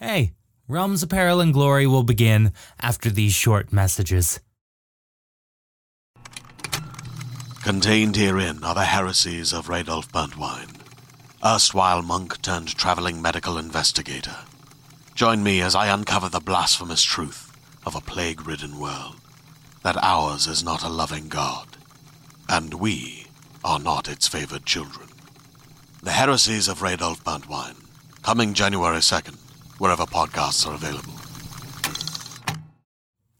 [0.00, 0.34] Hey,
[0.68, 4.38] Realms of Peril and Glory will begin after these short messages.
[7.64, 10.80] Contained herein are the heresies of Radolf Burntwine,
[11.44, 14.36] erstwhile monk turned traveling medical investigator.
[15.16, 17.50] Join me as I uncover the blasphemous truth
[17.84, 19.16] of a plague ridden world
[19.82, 21.76] that ours is not a loving God,
[22.48, 23.26] and we
[23.64, 25.08] are not its favored children.
[26.04, 27.82] The heresies of Radolf Burntwine,
[28.22, 29.38] coming January 2nd,
[29.78, 31.14] wherever podcasts are available.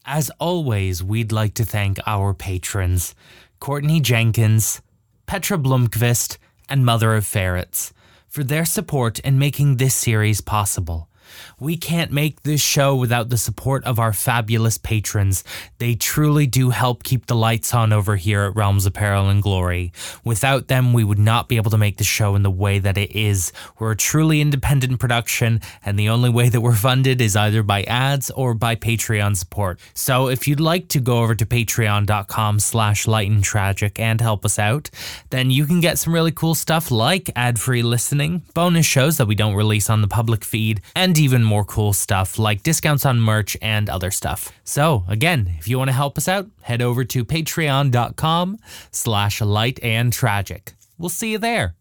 [0.04, 3.14] As always, we'd like to thank our patrons
[3.60, 4.80] Courtney Jenkins,
[5.26, 6.38] Petra Blomqvist,
[6.68, 7.92] and Mother of Ferrets
[8.28, 11.07] for their support in making this series possible.
[11.58, 15.44] We can't make this show without the support of our fabulous patrons.
[15.78, 19.92] They truly do help keep the lights on over here at Realms Peril and Glory.
[20.24, 22.96] Without them, we would not be able to make the show in the way that
[22.96, 23.52] it is.
[23.78, 27.82] We're a truly independent production, and the only way that we're funded is either by
[27.82, 29.78] ads or by Patreon support.
[29.94, 34.44] So if you'd like to go over to patreon.com slash light and tragic and help
[34.44, 34.90] us out,
[35.30, 39.34] then you can get some really cool stuff like ad-free listening, bonus shows that we
[39.34, 43.56] don't release on the public feed, and even more cool stuff like discounts on merch
[43.62, 44.52] and other stuff.
[44.64, 48.58] So again, if you want to help us out, head over to patreon.com
[48.90, 50.74] slash light and tragic.
[50.98, 51.74] We'll see you there.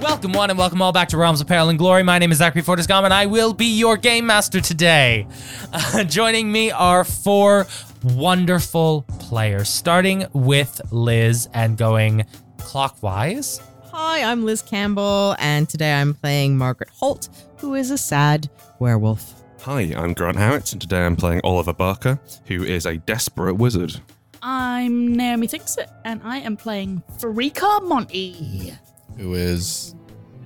[0.00, 2.02] Welcome, one, and welcome all back to Realms of Peril and Glory.
[2.02, 5.26] My name is Zachary Fortais-Gomm, and I will be your game master today.
[5.72, 7.66] Uh, joining me are four
[8.02, 12.24] wonderful players, starting with Liz and going
[12.58, 13.60] clockwise.
[14.00, 19.42] Hi, I'm Liz Campbell, and today I'm playing Margaret Holt, who is a sad werewolf.
[19.62, 24.00] Hi, I'm Grant Howitt, and today I'm playing Oliver Barker, who is a desperate wizard.
[24.40, 28.72] I'm Naomi Tixit, and I am playing Three-Card Monty,
[29.16, 29.96] who is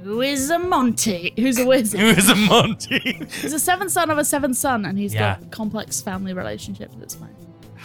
[0.03, 2.01] who is a Monty, who's a wizard.
[2.01, 3.27] Who is a Monty?
[3.31, 5.35] he's a seventh son of a seventh son, and he's Yeah.
[5.37, 7.37] got a complex family relationship that's fine.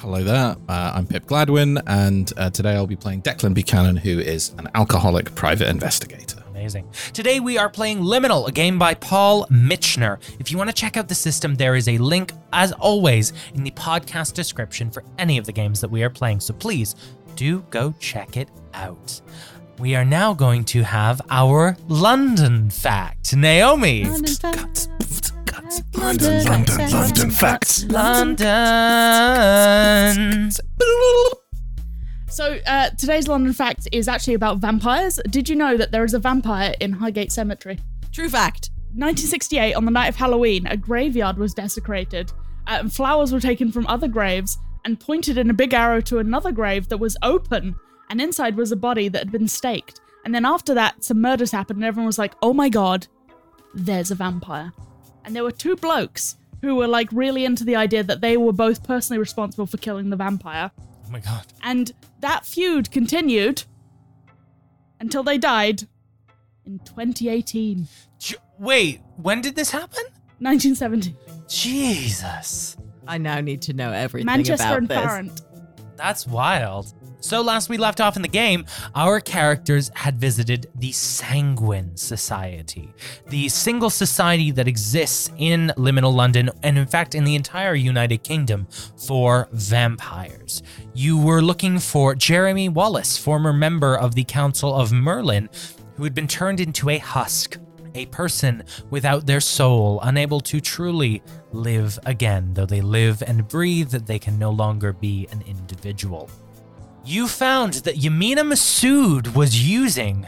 [0.02, 0.56] Hello there.
[0.70, 4.70] Uh, I'm Pip Gladwin, and uh, today I'll be playing Declan Buchanan, who is an
[4.76, 6.44] alcoholic private investigator.
[6.50, 6.88] Amazing.
[7.14, 10.20] Today we are playing Liminal, a game by Paul Mitchener.
[10.40, 13.64] If you want to check out the system, there is a link, as always, in
[13.64, 16.42] the podcast description for any of the games that we are playing.
[16.42, 16.94] So please
[17.36, 19.20] do go check it out.
[19.80, 23.36] We are now going to have our London fact.
[23.36, 24.04] Naomi.
[24.04, 24.74] London,
[25.96, 26.46] London,
[26.92, 27.84] London facts.
[27.86, 28.46] London.
[32.30, 35.20] So uh, today's London fact is actually about vampires.
[35.30, 37.80] Did you know that there is a vampire in Highgate Cemetery?
[38.12, 38.70] True fact.
[38.94, 42.32] 1968, on the night of Halloween, a graveyard was desecrated,
[42.68, 46.20] uh, and flowers were taken from other graves and pointed in a big arrow to
[46.20, 47.76] another grave that was open,
[48.12, 50.02] and inside was a body that had been staked.
[50.24, 53.08] And then after that, some murders happened, and everyone was like, "Oh my god,
[53.74, 54.72] there's a vampire."
[55.28, 58.54] And there were two blokes who were like really into the idea that they were
[58.54, 61.46] both personally responsible for killing the vampire, Oh my god.
[61.62, 63.64] and that feud continued
[65.02, 65.84] until they died
[66.66, 67.88] in 2018,
[68.20, 70.04] J- Wait, when did this happen?
[70.40, 71.14] 1970.
[71.50, 72.78] Jesus.
[73.06, 74.98] I now need to know everything Manchester about and this.
[74.98, 75.42] Farrant.
[75.98, 76.94] That's wild.
[77.20, 82.94] So, last we left off in the game, our characters had visited the Sanguine Society,
[83.28, 88.24] the single society that exists in liminal London and, in fact, in the entire United
[88.24, 88.68] Kingdom
[89.08, 90.62] for vampires.
[90.94, 95.50] You were looking for Jeremy Wallace, former member of the Council of Merlin,
[95.96, 97.58] who had been turned into a husk.
[97.96, 102.54] A person without their soul, unable to truly live again.
[102.54, 106.30] Though they live and breathe, they can no longer be an individual.
[107.08, 110.28] You found that Yamina Masood was using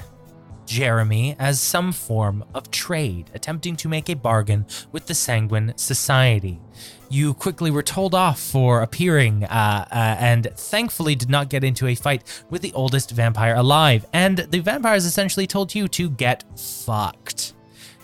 [0.66, 6.58] Jeremy as some form of trade, attempting to make a bargain with the Sanguine Society.
[7.10, 11.86] You quickly were told off for appearing, uh, uh, and thankfully did not get into
[11.86, 14.06] a fight with the oldest vampire alive.
[14.14, 17.56] And the vampires essentially told you to get fucked.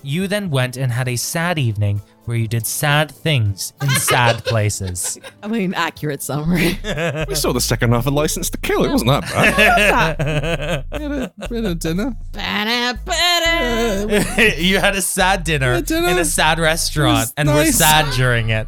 [0.03, 4.43] You then went and had a sad evening where you did sad things in sad
[4.45, 5.19] places.
[5.43, 6.79] I mean, accurate summary.
[7.27, 8.83] We saw the second half of License to Kill.
[8.85, 10.89] It wasn't that bad.
[10.89, 12.15] Bit of, bit of dinner.
[12.31, 14.55] Ba-da, ba-da.
[14.57, 17.77] you had a sad dinner dinner in a sad restaurant was and were nice.
[17.77, 18.67] sad during it.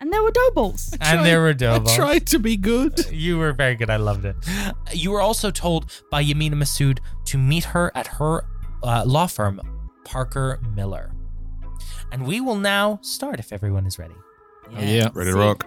[0.00, 0.92] And there were dough balls.
[1.00, 1.94] And there were dough I balls.
[1.94, 3.10] tried to be good.
[3.12, 3.88] You were very good.
[3.88, 4.34] I loved it.
[4.92, 8.44] You were also told by Yamina Masood to meet her at her
[8.82, 9.60] uh, law firm,
[10.04, 11.11] Parker Miller.
[12.12, 14.14] And we will now start if everyone is ready.
[14.70, 15.08] Oh, yeah.
[15.14, 15.66] Ready to rock.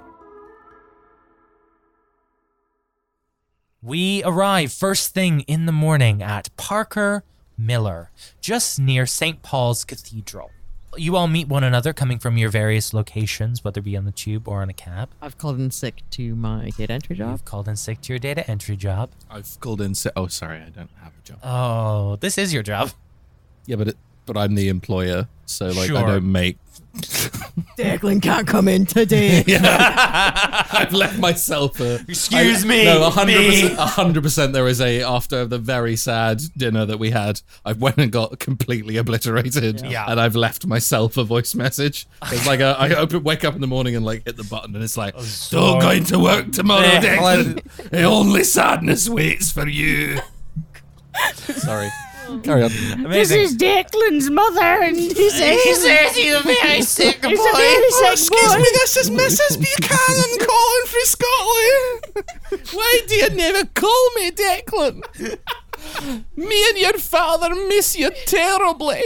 [3.81, 7.23] We arrive first thing in the morning at Parker
[7.57, 8.11] Miller,
[8.41, 9.41] just near St.
[9.43, 10.51] Paul's Cathedral.
[10.97, 14.11] You all meet one another coming from your various locations, whether it be on the
[14.11, 15.09] tube or on a cab.
[15.21, 17.31] I've called in sick to my data entry job.
[17.31, 19.09] You've called in sick to your data entry job.
[19.29, 19.93] I've called in.
[19.93, 21.39] Si- oh, sorry, I don't have a job.
[21.43, 22.91] Oh, this is your job.
[23.65, 26.57] yeah, but it, but I'm the employer, so like I don't make.
[27.77, 29.43] Declan can't come in today.
[29.59, 31.95] I've left myself a.
[32.07, 34.53] Excuse I- me, No, hundred percent.
[34.53, 37.41] There is a after the very sad dinner that we had.
[37.65, 39.81] I went and got completely obliterated.
[39.81, 40.05] Yeah.
[40.07, 42.07] And I've left myself a voice message.
[42.31, 44.73] It's like a, I open, wake up in the morning and like hit the button,
[44.75, 47.89] and it's like, oh, "Still going to work tomorrow, Declan.
[47.89, 50.19] the only sadness waits for you."
[51.35, 51.89] Sorry.
[52.43, 52.71] Carry on.
[53.05, 53.57] Amazing.
[53.57, 57.29] Declan's mother, and he says, he's a very sick boy.
[57.29, 58.63] he's a very sick boy.
[58.73, 59.57] this is Mrs.
[59.57, 62.69] Buchanan calling from Scotland.
[62.73, 65.03] Why do you never call me, Declan?
[66.35, 69.01] Me and your father miss you terribly.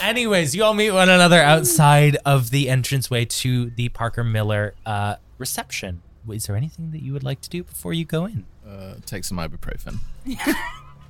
[0.00, 5.16] Anyways, you all meet one another outside of the entranceway to the Parker Miller uh,
[5.38, 6.02] reception.
[6.28, 8.44] Is there anything that you would like to do before you go in?
[8.66, 9.98] Uh, take some ibuprofen.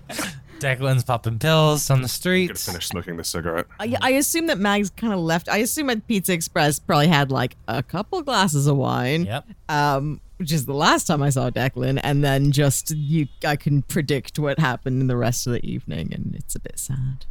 [0.59, 3.67] Declan's popping pills on the Gonna finish smoking the cigarette.
[3.79, 5.49] I, I assume that Mags kind of left.
[5.49, 9.27] I assume at Pizza Express probably had like a couple glasses of wine.
[9.27, 9.47] Yep.
[9.69, 13.83] Um, which is the last time I saw Declan, and then just you, I can
[13.83, 17.27] predict what happened in the rest of the evening, and it's a bit sad.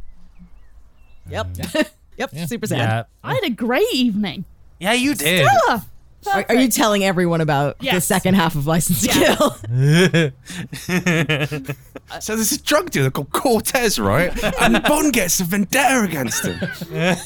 [1.28, 1.48] Yep.
[2.16, 2.30] yep.
[2.46, 2.78] Super sad.
[2.78, 3.02] Yeah.
[3.22, 4.44] I had a great evening.
[4.78, 5.46] Yeah, you did.
[5.46, 5.86] Stella!
[6.32, 9.56] Are, are you telling everyone about the second half of License to Kill?
[12.20, 14.32] So there's a drug dealer called Cortez, right?
[14.60, 17.16] And Bond gets a vendetta against him.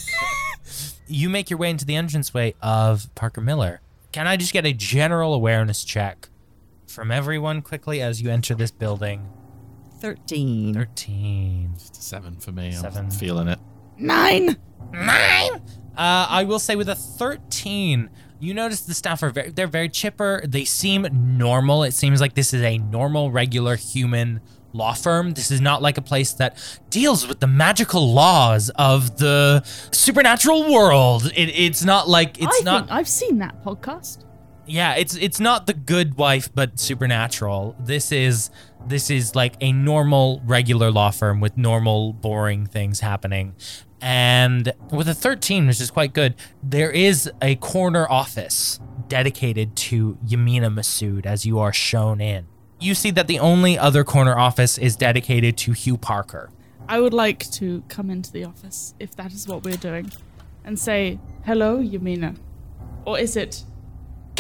[1.06, 3.81] you make your way into the entranceway of Parker Miller.
[4.12, 6.29] Can I just get a general awareness check
[6.87, 9.29] from everyone quickly as you enter this building?
[10.00, 10.75] Thirteen.
[10.75, 11.75] 13.
[11.93, 12.73] Seven for me.
[12.73, 13.06] Seven.
[13.06, 13.59] I'm feeling it.
[13.99, 14.56] Nine.
[14.93, 15.50] Nine.
[15.97, 18.09] Uh, I will say with a 13,
[18.40, 20.43] you notice the staff are very, they're very chipper.
[20.46, 21.82] They seem normal.
[21.82, 24.40] It seems like this is a normal, regular human
[24.73, 25.32] law firm.
[25.32, 26.56] This is not like a place that
[26.90, 29.62] deals with the magical laws of the
[29.93, 31.26] supernatural world.
[31.35, 32.90] It, it's not like, it's I not.
[32.90, 34.25] I've seen that podcast.
[34.67, 37.75] Yeah, it's it's not the good wife but supernatural.
[37.81, 38.50] This is
[38.87, 43.55] this is like a normal regular law firm with normal boring things happening.
[44.00, 48.79] And with a 13, which is quite good, there is a corner office
[49.09, 52.47] dedicated to Yamina Masood as you are shown in.
[52.81, 56.50] You see that the only other corner office is dedicated to Hugh Parker.
[56.89, 60.12] I would like to come into the office if that is what we're doing
[60.65, 62.37] and say, hello, Yamina.
[63.05, 63.65] Or is it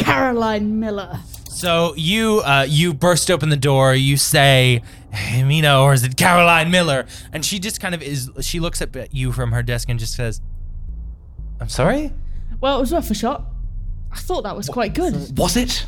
[0.04, 1.18] Caroline Miller?
[1.50, 3.94] So you uh, you burst open the door.
[3.94, 7.06] You say, hey, "Mina," or is it Caroline Miller?
[7.32, 8.30] And she just kind of is.
[8.40, 10.40] She looks at you from her desk and just says,
[11.60, 12.12] "I'm sorry."
[12.60, 13.44] Well, it was worth a shot.
[14.12, 15.36] I thought that was quite good.
[15.38, 15.86] Was it?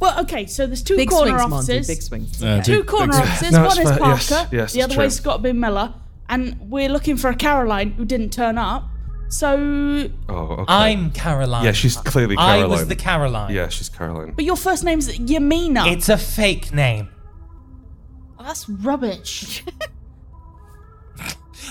[0.00, 1.72] Well, okay, so there's two Big corner swings, Monty.
[1.78, 1.86] offices.
[1.86, 2.42] Big swings.
[2.42, 3.52] Uh, Two big- corner big- offices.
[3.52, 3.98] No, One it's is fair.
[3.98, 4.18] Parker.
[4.30, 5.02] Yes, yes, the other true.
[5.04, 5.94] way's got to be Miller.
[6.28, 8.88] And we're looking for a Caroline who didn't turn up.
[9.32, 10.64] So, Oh, okay.
[10.68, 11.64] I'm Caroline.
[11.64, 12.62] Yeah, she's clearly Caroline.
[12.64, 13.54] I was the Caroline.
[13.54, 14.32] Yeah, she's Caroline.
[14.32, 15.90] but your first name's Yamina.
[15.90, 17.08] It's a fake name.
[18.38, 19.64] Oh, that's rubbish.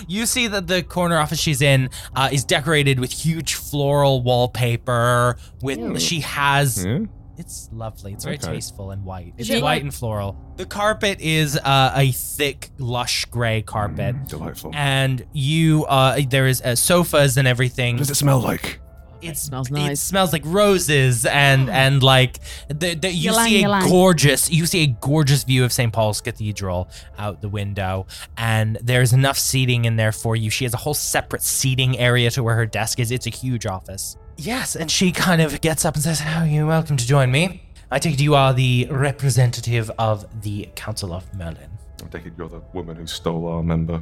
[0.08, 5.38] You see that the corner office she's in uh, is decorated with huge floral wallpaper.
[5.62, 7.06] With she has Yeah?
[7.42, 8.14] It's lovely.
[8.14, 8.54] It's very Okay.
[8.54, 9.34] tasteful and white.
[9.38, 10.36] It's it white and floral.
[10.58, 14.28] The carpet is uh, a thick, lush gray carpet.
[14.28, 14.72] Delightful.
[14.76, 17.96] And you, uh, there is uh, sofas and everything.
[17.96, 18.80] What does it smell like?
[19.22, 19.92] It smells nice.
[19.92, 21.74] It smells like roses and mm.
[21.74, 23.90] and like the, the, you Ylang see a ylang.
[23.90, 25.92] gorgeous you see a gorgeous view of St.
[25.92, 30.50] Paul's Cathedral out the window, and there's enough seating in there for you.
[30.50, 33.12] She has a whole separate seating area to where her desk is.
[33.12, 34.18] It's a huge office.
[34.38, 37.64] Yes, and she kind of gets up and says, "Oh, you're welcome to join me.
[37.94, 41.70] I take it you are the representative of the Council of Merlin.
[42.02, 44.02] I take it you're the woman who stole our member.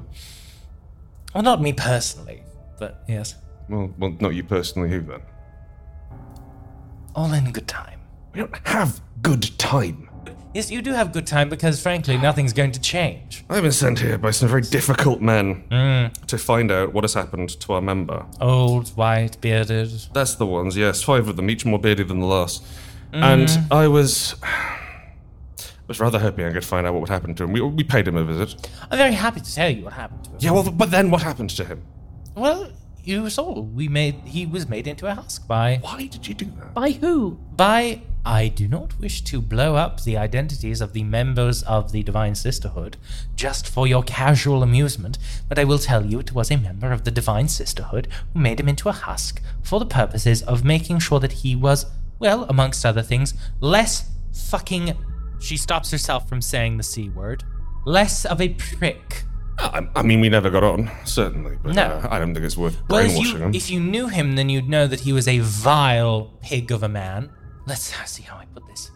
[1.33, 2.43] Well, not me personally,
[2.77, 3.35] but yes,
[3.69, 5.21] Well, well, not you personally, who then?
[7.15, 7.99] all in good time."
[8.33, 10.09] We don't have good time.
[10.53, 13.45] Yes, you do have good time because, frankly, nothing's going to change.
[13.49, 16.25] I've been sent here by some very difficult men Mm.
[16.25, 18.25] to find out what has happened to our member.
[18.41, 19.91] Old, white, bearded.
[20.13, 21.03] That's the ones, yes.
[21.03, 22.63] Five of them, each more bearded than the last.
[23.13, 24.35] And I was.
[25.88, 27.51] was rather hoping I could find out what would happen to him.
[27.51, 28.69] We, we paid him a visit.
[28.91, 30.38] I'm very happy to tell you what happened to him.
[30.39, 31.81] Yeah, well, but then what happened to him?
[32.35, 32.71] Well,
[33.09, 36.45] you saw we made he was made into a husk by Why did you do
[36.45, 36.73] that?
[36.73, 37.39] By who?
[37.55, 42.03] by I do not wish to blow up the identities of the members of the
[42.03, 42.97] Divine Sisterhood
[43.35, 47.05] just for your casual amusement, but I will tell you it was a member of
[47.05, 51.19] the Divine Sisterhood who made him into a husk for the purposes of making sure
[51.21, 51.85] that he was,
[52.19, 54.95] well, amongst other things, less fucking.
[55.39, 57.45] She stops herself from saying the C word.
[57.85, 59.23] Less of a prick.
[59.61, 61.83] I, I mean, we never got on, certainly, but No.
[61.83, 63.53] uh, I don't think it's worth Well, if brainwashing you, him.
[63.53, 66.89] if you knew him, then you'd know that he was a vile pig of a
[66.89, 67.29] man.
[67.67, 68.91] Let's see how I put this.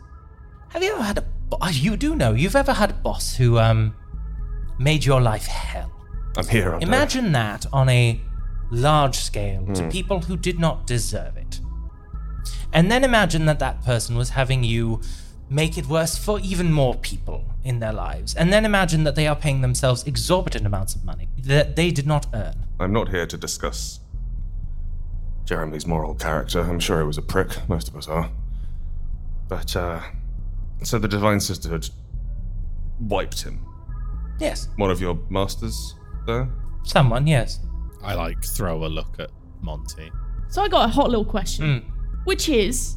[0.70, 1.22] Have you ever had a?
[1.22, 2.34] bo- oh, You do know.
[2.34, 3.94] You've ever had a boss who um
[4.80, 5.92] made your life hell.
[6.38, 6.74] I'm here.
[6.74, 8.20] I'm Imagine that on a
[8.72, 9.74] large scale Hmm.
[9.74, 11.60] to people who did not deserve it.
[12.72, 15.02] And then imagine that that person was having you
[15.50, 18.34] make it worse for even more people in their lives.
[18.36, 22.08] And then imagine that they are paying themselves exorbitant amounts of money that they did
[22.08, 22.56] not earn.
[22.80, 24.00] I'm not here to discuss
[25.46, 26.62] Jeremy's moral character.
[26.62, 27.50] I'm sure he was a prick.
[27.70, 28.30] Most of us are.
[29.50, 30.02] But, uh.
[30.84, 31.90] So the Divine Sisterhood
[33.00, 33.66] wiped him.
[34.40, 35.96] Yes, One of your masters
[36.26, 36.50] there?
[36.84, 37.60] someone, yes.
[38.04, 39.30] I like throw a look at
[39.62, 40.12] Monty.
[40.50, 41.90] So I got a hot little question, Hmm.
[42.26, 42.96] which is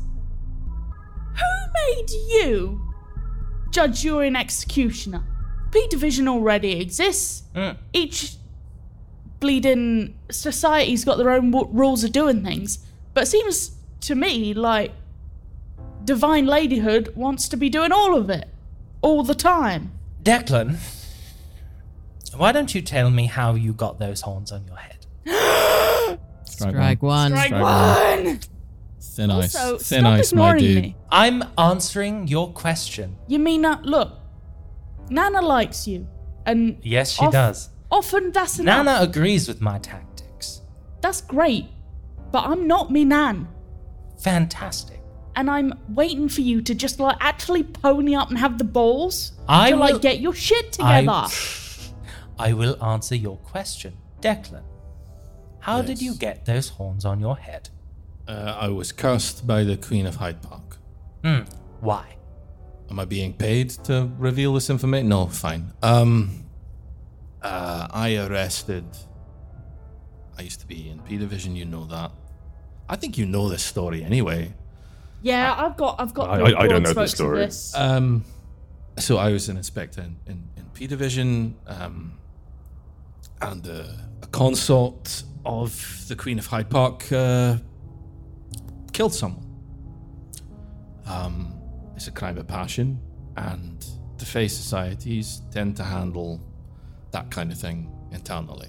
[1.37, 2.83] Who made you
[3.71, 5.25] judge jury and executioner?
[5.71, 7.43] P Division already exists.
[7.55, 7.77] Mm.
[7.93, 8.37] Each
[9.41, 12.79] bleeding society's got their own w- rules of doing things.
[13.15, 14.93] But it seems to me like
[16.05, 18.49] Divine Ladyhood wants to be doing all of it.
[19.03, 19.93] All the time.
[20.23, 20.77] Declan,
[22.37, 25.07] why don't you tell me how you got those horns on your head?
[26.45, 27.33] Strike one.
[27.33, 28.41] Strike Strike one!
[29.15, 29.55] Thin ice.
[29.57, 30.83] Also, Thin stop ice, my ignoring dude.
[30.83, 30.97] me.
[31.11, 33.17] I'm answering your question.
[33.29, 33.85] You mean that?
[33.85, 34.13] Look,
[35.11, 36.07] Nana likes you,
[36.45, 37.71] and Yes, she Off- does.
[37.91, 38.85] often that's enough.
[38.85, 40.61] Nana agrees with my tactics.
[41.01, 41.67] That's great,
[42.33, 43.49] but I'm not me Nan,
[44.19, 45.01] Fantastic.
[45.37, 49.33] and I'm waiting for you to just like actually pony up and have the balls
[49.49, 51.27] I to will- like get your shit together.
[52.39, 53.97] I will answer your question.
[54.21, 54.63] Declan,
[55.61, 57.71] how did you get those horns on your head?
[58.29, 60.79] Uh, I was cursed by the Queen of Hyde Park.
[61.25, 61.41] Hmm.
[61.81, 62.17] Why?
[62.91, 65.09] Am I being paid to reveal this information?
[65.09, 65.73] No, fine.
[65.83, 66.45] Um,
[67.43, 68.85] uh, I arrested.
[70.39, 71.57] I used to be in P Division.
[71.57, 72.13] You know that.
[72.89, 74.55] I think you know this story anyway.
[75.23, 76.31] yeah, I've got, I've got.
[76.31, 77.49] I- I- I don't know the story.
[77.75, 78.25] Um,
[78.99, 82.19] so I was an inspector in, in, in P Division, um,
[83.41, 83.85] and uh,
[84.23, 87.57] a consort of the Queen of Hyde Park uh,
[88.97, 89.45] killed someone.
[91.07, 91.61] Um,
[91.95, 92.99] it's a crime of passion,
[93.37, 93.85] and
[94.17, 96.41] the Fey societies tend to handle
[97.11, 98.69] that kind of thing internally.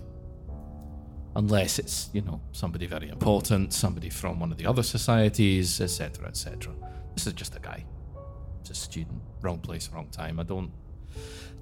[1.37, 6.27] Unless it's, you know, somebody very important, somebody from one of the other societies, etc.,
[6.27, 6.73] etc.
[7.13, 7.85] This is just a guy
[8.67, 10.41] just a student, wrong place, wrong time.
[10.41, 10.71] I don't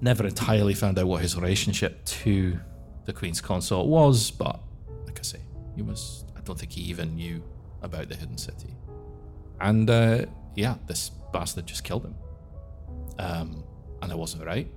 [0.00, 2.58] never entirely found out what his relationship to
[3.04, 4.60] the Queen's consort was, but
[5.04, 5.40] like I say,
[5.76, 7.44] he was I don't think he even knew
[7.82, 8.74] about the hidden city.
[9.60, 12.14] And uh, yeah, this bastard just killed him.
[13.18, 13.64] Um,
[14.02, 14.70] and I wasn't right.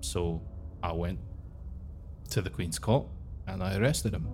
[0.00, 0.42] So
[0.82, 1.18] I went
[2.30, 3.06] to the Queen's court
[3.46, 4.28] and I arrested him.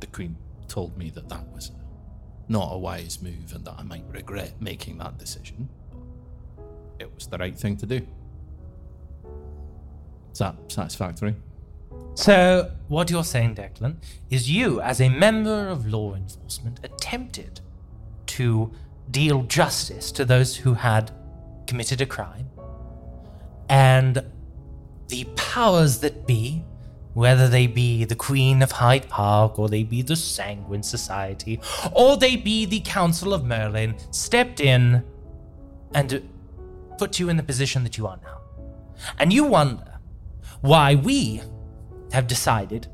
[0.00, 0.36] The Queen
[0.68, 1.72] told me that that was
[2.48, 5.68] not a wise move and that I might regret making that decision.
[6.98, 8.06] It was the right thing to do.
[10.32, 11.34] Is that satisfactory?
[12.16, 13.96] So, what you're saying, Declan,
[14.30, 17.60] is you, as a member of law enforcement, attempted
[18.28, 18.72] to
[19.10, 21.10] deal justice to those who had
[21.66, 22.48] committed a crime,
[23.68, 24.24] and
[25.08, 26.64] the powers that be,
[27.12, 31.60] whether they be the Queen of Hyde Park, or they be the Sanguine Society,
[31.92, 35.04] or they be the Council of Merlin, stepped in
[35.94, 36.26] and
[36.96, 38.40] put you in the position that you are now.
[39.18, 39.98] And you wonder
[40.62, 41.42] why we
[42.16, 42.86] have decided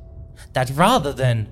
[0.52, 1.48] that rather than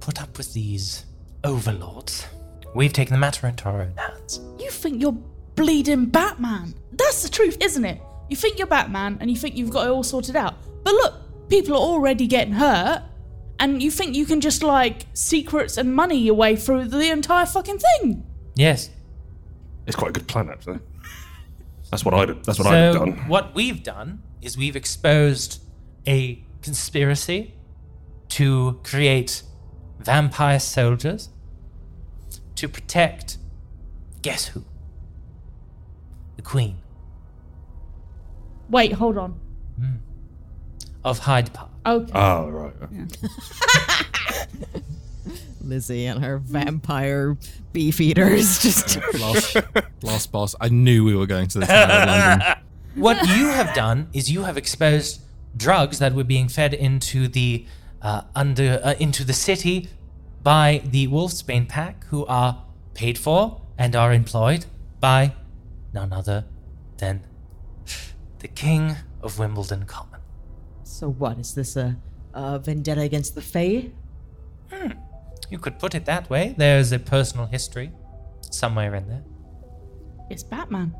[0.00, 1.06] put up with these
[1.42, 2.26] overlords,
[2.74, 4.40] we've taken the matter into our own hands.
[4.58, 5.16] You think you're
[5.54, 6.74] bleeding Batman.
[6.92, 7.98] That's the truth, isn't it?
[8.28, 10.54] You think you're Batman and you think you've got it all sorted out.
[10.84, 13.02] But look, people are already getting hurt.
[13.58, 17.46] And you think you can just like secrets and money your way through the entire
[17.46, 18.26] fucking thing.
[18.54, 18.90] Yes.
[19.86, 20.80] It's quite a good plan, actually.
[21.90, 22.44] That's what I'd.
[22.44, 23.28] That's what I'd have done.
[23.28, 25.62] what we've done is we've exposed
[26.06, 27.54] a conspiracy
[28.30, 29.42] to create
[30.00, 31.28] vampire soldiers
[32.56, 33.36] to protect
[34.22, 34.64] guess who?
[36.36, 36.78] The Queen
[38.70, 39.38] Wait, hold on.
[39.78, 39.96] Hmm.
[41.04, 41.70] of Hyde Park.
[41.84, 42.12] Okay.
[42.14, 42.72] Oh right.
[45.60, 47.36] Lizzie and her vampire
[47.72, 48.58] beef eaters.
[48.62, 49.56] Just Lost,
[50.02, 50.54] lost boss.
[50.60, 52.56] I knew we were going to the Tower of London.
[52.94, 55.20] what you have done is you have exposed
[55.56, 57.66] drugs that were being fed into the
[58.02, 59.88] uh, under uh, into the city
[60.42, 64.66] by the Wolfsbane pack, who are paid for and are employed
[65.00, 65.34] by
[65.92, 66.44] none other
[66.98, 67.24] than
[68.40, 70.20] the King of Wimbledon Common.
[70.82, 71.96] so what is this a,
[72.34, 73.90] a vendetta against the Fae?
[75.50, 76.54] You could put it that way.
[76.56, 77.92] There's a personal history
[78.50, 79.24] somewhere in there.
[80.30, 80.94] It's Batman,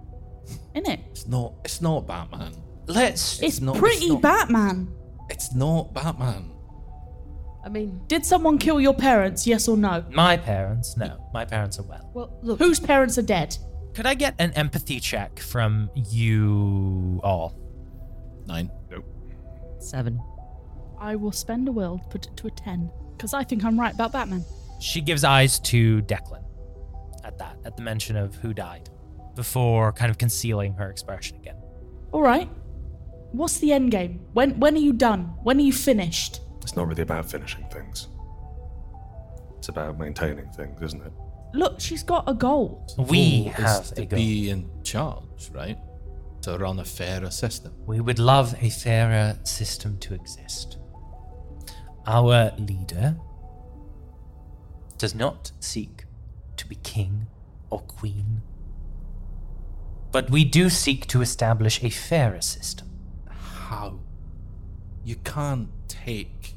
[0.74, 1.00] isn't it?
[1.10, 1.54] It's not.
[1.64, 2.52] It's not Batman.
[2.86, 3.40] Let's.
[3.42, 4.92] It's, not- pretty it's not- Batman.
[5.30, 6.50] It's not Batman.
[7.64, 9.46] I mean, Did someone kill your parents?
[9.46, 10.04] Yes or no?
[10.10, 10.96] my parents.
[10.98, 12.10] No, my parents are well.
[12.12, 12.58] well, look.
[12.58, 13.56] Whose parents are dead?
[13.94, 17.56] Could I get an empathy check from you all?
[18.46, 18.70] Nine.
[18.90, 19.06] Nope.
[19.78, 20.20] Seven.
[21.00, 22.90] I will spend a will put it to a 10.
[23.16, 24.44] Because I think I'm right about Batman.
[24.80, 26.42] She gives eyes to Declan
[27.24, 28.90] at that, at the mention of who died,
[29.36, 31.56] before kind of concealing her expression again.
[32.12, 32.48] All right.
[33.34, 34.20] What's the end game?
[34.32, 35.34] When when are you done?
[35.42, 36.40] When are you finished?
[36.62, 38.06] It's not really about finishing things.
[39.58, 41.12] It's about maintaining things, isn't it?
[41.52, 42.86] Look, she's got a goal.
[42.96, 44.16] We Goal is have to a goal.
[44.18, 45.78] be in charge, right?
[46.42, 47.72] To run a fairer system.
[47.86, 50.78] We would love a fairer system to exist.
[52.06, 53.16] Our leader
[54.96, 56.04] does not seek
[56.56, 57.26] to be king
[57.70, 58.42] or queen,
[60.12, 62.88] but we do seek to establish a fairer system.
[63.74, 63.98] How?
[65.04, 66.54] You can't take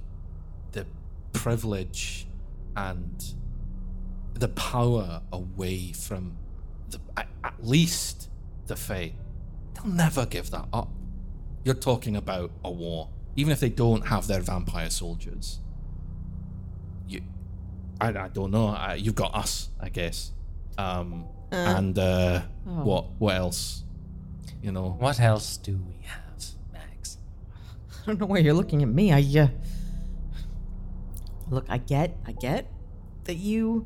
[0.72, 0.86] the
[1.34, 2.28] privilege
[2.76, 3.34] and
[4.36, 6.38] the power away from
[6.92, 8.30] the, at, at least
[8.68, 9.14] the Fae.
[9.74, 10.90] They'll never give that up.
[11.64, 13.10] You're talking about a war.
[13.36, 15.60] Even if they don't have their vampire soldiers.
[17.08, 17.22] You,
[18.00, 18.68] I, I don't know.
[18.68, 20.34] I, you've got us, I guess.
[20.78, 23.06] Um, and uh, what?
[23.18, 23.84] What else?
[24.62, 24.96] You know.
[25.00, 26.27] What else do we have, Mags?
[26.27, 26.27] I
[28.08, 29.12] don't know why you're looking at me.
[29.14, 29.48] I uh
[31.50, 32.72] Look, I get I get
[33.26, 33.86] that you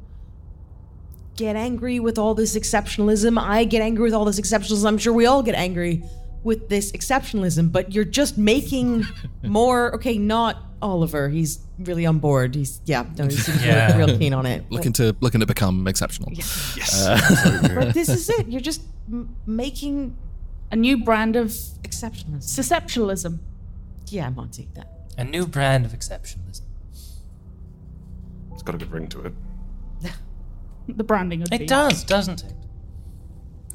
[1.35, 3.39] get angry with all this exceptionalism.
[3.39, 4.85] I get angry with all this exceptionalism.
[4.87, 6.03] I'm sure we all get angry
[6.43, 9.05] with this exceptionalism, but you're just making
[9.43, 11.29] more okay, not Oliver.
[11.29, 12.55] He's really on board.
[12.55, 13.95] He's yeah, no, he's Yeah.
[13.95, 14.65] real keen on it.
[14.71, 16.31] Looking to looking to become exceptional.
[16.33, 17.05] Yes.
[17.75, 18.47] But this is it.
[18.47, 18.81] You're just
[19.11, 20.15] m- making
[20.71, 21.47] A new brand of
[21.83, 22.41] exceptionalism.
[22.43, 23.39] susceptialism.
[24.07, 24.67] Yeah, Monty.
[24.73, 24.87] That
[25.17, 26.61] A new brand of exceptionalism.
[28.53, 29.33] It's got a good ring to it.
[30.87, 31.55] The branding would be.
[31.57, 32.53] It does, doesn't it?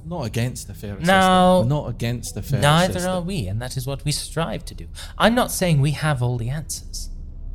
[0.05, 1.07] Not against the fair system.
[1.07, 1.61] No.
[1.63, 3.13] We're not against the fair Neither system.
[3.13, 4.89] are we, and that is what we strive to do.
[5.17, 7.09] I'm not saying we have all the answers.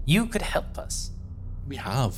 [0.05, 1.12] You could help us.
[1.67, 2.17] We have.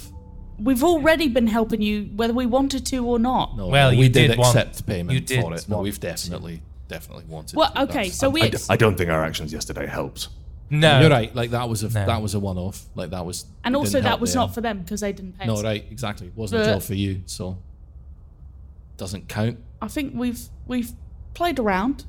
[0.60, 3.58] We've already been helping you, whether we wanted to or not.
[3.58, 5.68] No, Well, no, you we did, did want- accept payment you did for it.
[5.68, 6.00] No, want we've to.
[6.02, 7.58] definitely, definitely wanted.
[7.58, 7.82] Well, to.
[7.84, 8.42] okay, That's- so I- we.
[8.44, 10.30] I, d- I don't think our actions yesterday helped.
[10.74, 11.34] No, You're right.
[11.36, 12.06] Like that was a No.
[12.06, 12.86] that was a one off.
[12.96, 13.46] Like that was.
[13.64, 14.40] and also, that was them.
[14.42, 15.64] not for them because they didn't pay No, us.
[15.64, 15.86] right.
[15.92, 16.28] Exactly.
[16.28, 17.58] It wasn't a job for you, so
[18.98, 19.60] doesn't count.
[19.82, 20.92] I think we've we've
[21.36, 22.06] played around.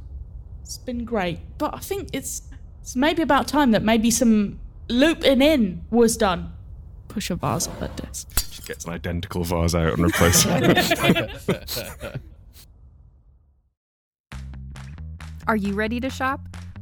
[0.62, 2.42] It's been great, but I think it's
[2.80, 6.52] it's maybe about time that maybe some looping in was done.
[7.08, 8.46] Push a vase off that desk.
[8.50, 12.20] She gets an identical vase out and replaces it.
[15.46, 16.40] Are you ready to shop?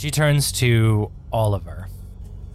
[0.00, 1.86] She turns to Oliver.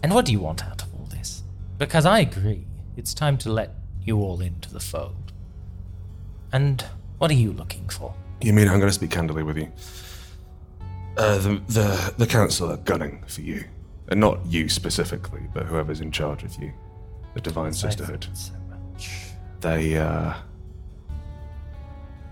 [0.01, 1.43] And what do you want out of all this?
[1.77, 2.65] Because I agree,
[2.97, 5.31] it's time to let you all into the fold.
[6.51, 6.83] And
[7.19, 8.15] what are you looking for?
[8.41, 9.71] You mean I'm going to speak candidly with you?
[11.17, 13.63] Uh, the, the, the council are gunning for you.
[14.07, 16.73] And not you specifically, but whoever's in charge of you.
[17.35, 18.27] The Divine Sisterhood.
[18.33, 18.53] So.
[19.59, 20.33] They, uh.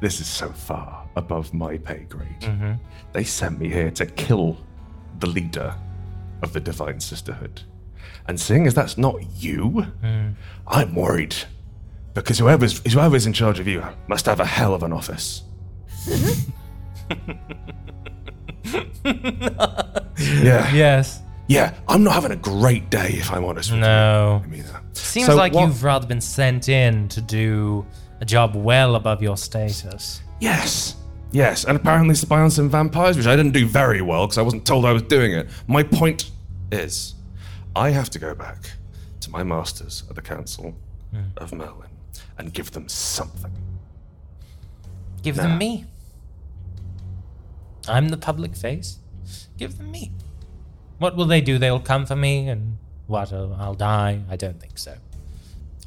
[0.02, 2.80] This is so far above my pay grade.
[3.12, 4.58] They sent me here to kill
[5.19, 5.76] the leader
[6.41, 7.62] of the Divine Sisterhood.
[8.28, 9.88] And seeing as that's not you,
[10.67, 11.36] I'm worried.
[12.13, 15.43] Because whoever's, whoever's in charge of you must have a hell of an office.
[19.04, 20.71] yeah.
[20.73, 21.21] Yes.
[21.47, 24.41] Yeah, I'm not having a great day if I'm honest with No.
[24.45, 24.52] you.
[24.52, 27.86] Mean, uh, Seems so like what- you've rather been sent in to do
[28.21, 30.21] a job well above your status.
[30.39, 30.95] Yes.
[31.34, 34.43] Yes, and apparently spy on some vampires, which I didn't do very well because I
[34.43, 35.50] wasn't told I was doing it.
[35.67, 36.30] My point
[36.72, 37.15] is,
[37.76, 38.72] I have to go back
[39.22, 40.76] to my masters at the Council
[41.38, 41.89] of Merlin
[42.38, 43.52] and give them something.
[45.24, 45.43] Give Nah.
[45.43, 45.86] them me.
[47.88, 49.00] I'm the public face.
[49.58, 50.12] Give them me.
[51.00, 51.58] What will they do?
[51.58, 53.34] They'll come for me and what?
[53.34, 54.22] uh, I'll die?
[54.30, 54.96] I don't think so.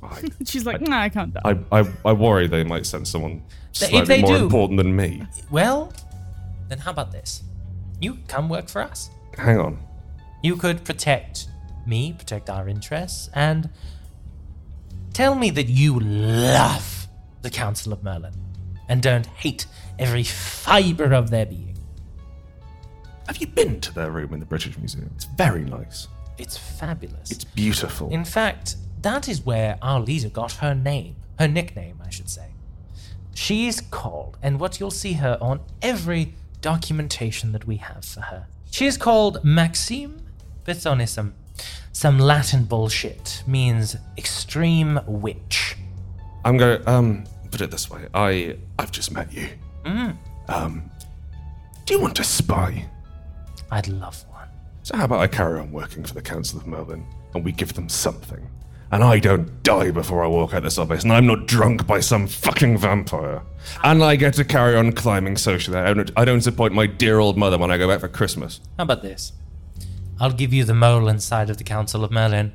[0.03, 1.41] I, She's like, nah, I can't die.
[1.45, 3.43] I, I, I worry they might send someone
[3.83, 5.27] If slightly they more do- important than me.
[5.51, 5.93] Well,
[6.69, 7.43] then how about this?
[8.01, 9.11] You come work for us.
[9.37, 9.79] Hang on.
[10.43, 11.49] You could protect
[11.87, 13.69] me, protect our interests, and
[15.12, 17.09] tell me that you love
[17.43, 18.35] the Council of Merlin
[18.89, 19.67] and don't hate
[19.99, 21.77] every fiber of their being.
[23.27, 25.11] Have you been to their room in the British Museum?
[25.17, 26.07] It's very nice.
[26.39, 27.31] It's fabulous.
[27.31, 28.09] It's beautiful.
[28.11, 32.49] In fact, that is where our leader got her name, her nickname, I should say.
[33.37, 38.46] She's called, and what you'll see her on every documentation that we have for her.
[38.70, 40.14] She is called Maxima
[40.64, 41.33] Pythonissa.
[41.92, 45.77] Some Latin bullshit means extreme witch.
[46.46, 48.07] I'm going to um put it this way.
[48.14, 49.49] I I've just met you.
[49.85, 50.16] Mm.
[50.49, 50.90] Um,
[51.85, 52.87] do you want to spy?
[53.70, 54.49] I'd love one.
[54.83, 57.75] So how about I carry on working for the Council of Merlin and we give
[57.75, 58.49] them something,
[58.90, 61.87] and I don't die before I walk out of this office, and I'm not drunk
[61.87, 63.42] by some fucking vampire,
[63.83, 65.79] and I get to carry on climbing socially.
[65.79, 68.61] I don't, I don't disappoint my dear old mother when I go back for Christmas.
[68.77, 69.33] How about this?
[70.20, 72.53] I'll give you the mole inside of the Council of Merlin.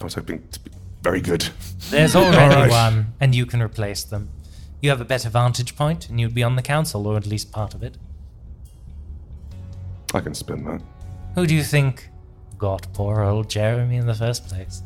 [0.00, 0.70] I was hoping to be
[1.02, 1.48] very good.
[1.90, 2.70] There's already Alright.
[2.70, 4.28] one, and you can replace them.
[4.82, 7.52] You have a better vantage point, and you'd be on the council, or at least
[7.52, 7.96] part of it.
[10.12, 10.82] I can spin that.
[11.36, 12.08] Who do you think
[12.60, 14.82] got poor old Jeremy in the first place?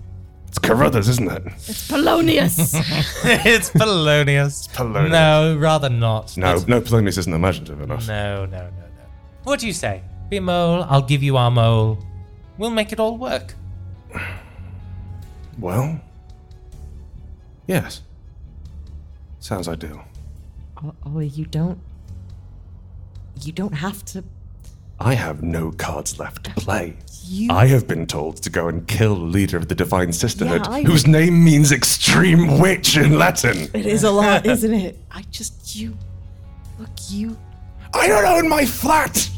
[0.48, 1.42] It's Carruthers, isn't it?
[1.46, 2.74] It's Polonius.
[3.44, 4.68] it's Polonius.
[4.68, 5.10] Polonius.
[5.10, 6.36] No, rather not.
[6.38, 8.06] No, It's- no, Polonius isn't imaginative enough.
[8.06, 9.04] no, no, no, no.
[9.42, 10.02] What do you say?
[10.30, 11.98] Be mole, I'll give you our mole.
[12.56, 13.54] We'll make it all work.
[15.58, 16.00] Well,
[17.66, 18.02] yes.
[19.40, 20.04] Sounds ideal.
[20.82, 21.78] Oh, Ollie, you don't.
[23.42, 24.24] You don't have to.
[25.00, 26.96] I have no cards left to play.
[27.26, 27.50] You.
[27.52, 30.72] I have been told to go and kill the leader of the Divine Sisterhood, Yeah,
[30.72, 33.68] I- whose name means extreme witch in Latin.
[33.74, 34.98] It is a lot, isn't it?
[35.10, 35.96] I just you.
[36.78, 37.36] Look, you.
[37.94, 39.28] I don't own my flat!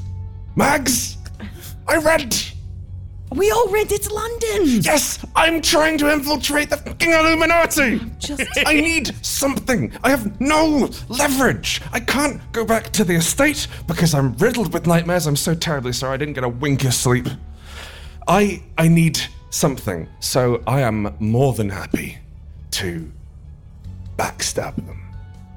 [0.56, 1.16] Mags!
[1.86, 2.54] I rent!
[3.34, 3.90] We all rent.
[3.90, 4.82] It's London.
[4.82, 8.00] Yes, I'm trying to infiltrate the fucking Illuminati!
[8.18, 8.42] Just.
[8.64, 9.92] I need something.
[10.04, 11.82] I have no leverage.
[11.92, 15.26] I can't go back to the estate because I'm riddled with nightmares.
[15.26, 17.26] I'm so terribly sorry I didn't get a wink of sleep.
[18.28, 20.08] I I need something.
[20.20, 22.18] So I am more than happy
[22.72, 23.10] to
[24.16, 25.02] backstab them.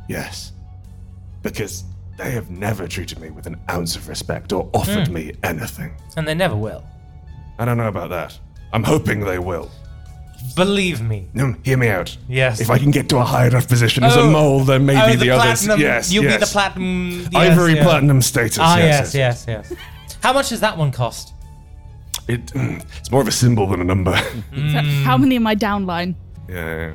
[0.07, 0.53] Yes.
[1.43, 1.83] Because
[2.17, 5.13] they have never treated me with an ounce of respect or offered hmm.
[5.13, 5.93] me anything.
[6.17, 6.83] And they never will.
[7.59, 8.39] I don't know about that.
[8.73, 9.69] I'm hoping they will.
[10.55, 11.27] Believe me.
[11.33, 12.17] No, hear me out.
[12.29, 12.61] Yes.
[12.61, 14.29] If I can get to a high enough position as a Oh.
[14.31, 15.65] mole, then maybe oh, the, the, others.
[15.65, 15.79] platinum.
[15.81, 16.35] Yes, You'll yes.
[16.35, 17.09] be the platinum.
[17.31, 17.83] yes, Ivory yes.
[17.83, 18.57] platinum status.
[18.59, 19.79] Ah, yes, yes, yes, yes.
[20.23, 21.33] How much does that one cost?
[22.29, 24.15] It, mm, it's more of a symbol than a number.
[24.17, 24.57] So
[25.03, 26.15] How many am I down line?
[26.47, 26.93] yeah,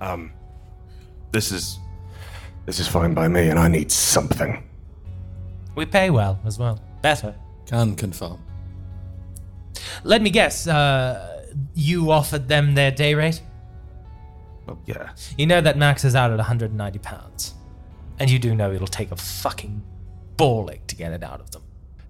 [0.00, 0.10] yeah.
[0.12, 0.32] Um,
[1.32, 1.78] this is
[2.64, 4.62] this is fine by me, and I need something.
[5.74, 6.80] We pay well as well.
[7.02, 7.34] Better.
[7.66, 8.38] Can confirm.
[10.04, 13.42] Let me guess, uh, you offered them their day rate?
[14.66, 15.10] Well, yeah.
[15.36, 17.54] You know that max is out at 190 pounds.
[18.18, 19.82] And you do know it'll take a fucking
[20.36, 21.62] ball ache to get it out of them.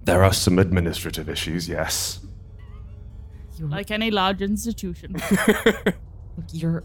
[0.02, 2.20] There are some administrative issues, yes.
[3.60, 5.16] Like any large institution.
[5.46, 6.84] Look, you're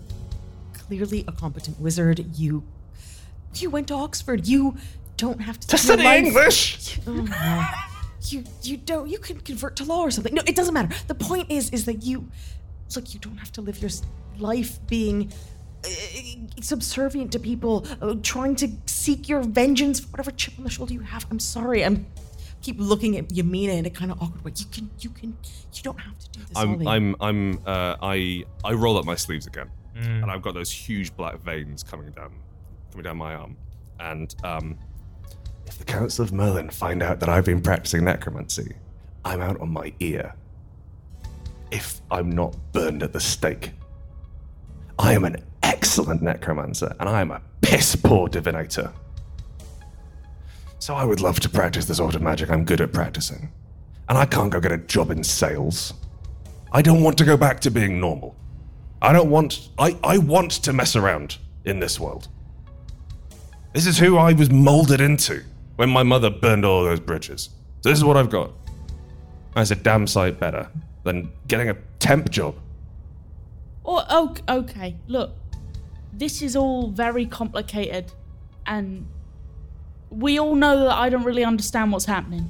[0.73, 2.25] clearly a competent wizard.
[2.36, 2.63] You
[3.56, 4.47] you went to Oxford.
[4.47, 4.75] You
[5.17, 6.99] don't have to To take your study English.
[7.06, 7.65] Oh, no.
[8.26, 10.34] You you don't you can convert to law or something.
[10.34, 10.96] No, it doesn't matter.
[11.08, 12.30] The point is is that you
[12.96, 13.92] look you don't have to live your
[14.38, 15.32] life being
[15.86, 15.90] uh,
[16.62, 20.94] subservient to people, uh, trying to seek your vengeance for whatever chip on the shoulder
[20.94, 21.26] you have.
[21.30, 21.84] I'm sorry.
[21.84, 22.06] I'm
[22.62, 24.54] keep looking at Yamina in a kind of awkward way.
[24.56, 25.38] You can you can
[25.74, 26.58] you don't have to do this.
[26.58, 26.88] I'm Ollie.
[26.88, 31.16] I'm I'm uh, I I roll up my sleeves again, and I've got those huge
[31.16, 32.32] black veins coming down
[32.92, 33.58] coming down my arm,
[34.00, 34.78] and um,
[35.67, 38.76] if the Council of Merlin find out that I've been practicing necromancy,
[39.26, 40.36] I'm out on my ear.
[41.71, 43.71] If I'm not burned at the stake,
[44.99, 48.93] I am an excellent necromancer, and I am a piss poor divinator.
[50.80, 53.52] So I would love to practice the sort of magic I'm good at practicing.
[54.10, 55.93] And I can't go get a job in sales.
[56.71, 58.36] I don't want to go back to being normal.
[59.02, 62.28] I don't want I, I want to mess around in this world.
[63.73, 65.43] This is who I was molded into
[65.84, 67.50] when my mother burned all those bridges.
[67.82, 68.52] So this is what I've got.
[69.54, 70.69] That's a damn sight better
[71.04, 72.56] than getting a temp job.
[73.84, 75.32] Or oh, okay, look,
[76.13, 78.13] this is all very complicated,
[78.65, 79.06] and
[80.10, 82.50] we all know that I don't really understand what's happening.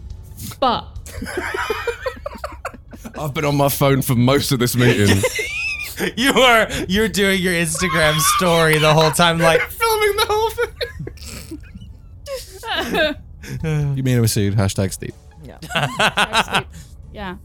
[0.59, 0.85] But
[3.17, 5.23] I've been on my phone for most of this meeting.
[6.17, 10.49] You are you're doing your Instagram story the whole time, like filming the whole
[13.63, 13.97] thing.
[13.97, 14.53] You mean Masood?
[14.63, 15.13] Hashtag Steve.
[17.11, 17.37] yeah,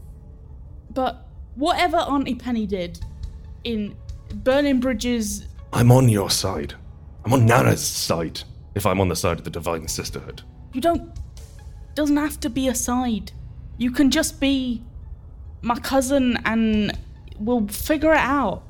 [0.91, 2.99] but whatever Auntie Penny did
[3.63, 3.95] in
[4.33, 6.75] burning bridges, I'm on your side.
[7.25, 8.41] I'm on Nana's side.
[8.75, 10.43] If I'm on the side of the Divine Sisterhood.
[10.73, 11.11] you don't
[11.95, 13.31] doesn't have to be a side.
[13.77, 14.83] You can just be
[15.61, 16.97] my cousin, and
[17.37, 18.63] we'll figure it out.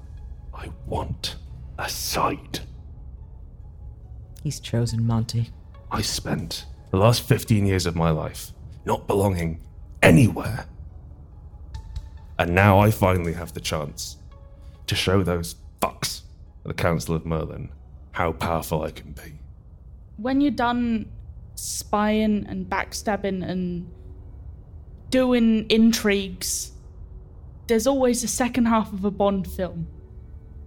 [0.54, 1.36] I want
[1.78, 2.62] a side.
[4.44, 5.50] He's chosen Monty.
[5.92, 8.52] I spent the last 15 years of my life
[8.86, 9.62] not belonging
[10.02, 10.66] anywhere.
[12.38, 14.18] And now I finally have the chance
[14.88, 16.22] to show those fucks
[16.64, 17.72] at the Council of Merlin
[18.12, 19.40] how powerful I can be.
[20.18, 21.10] when you're done
[21.56, 23.90] spying and backstabbing and
[25.10, 26.72] doing intrigues,
[27.68, 29.88] there's always a second half of a Bond film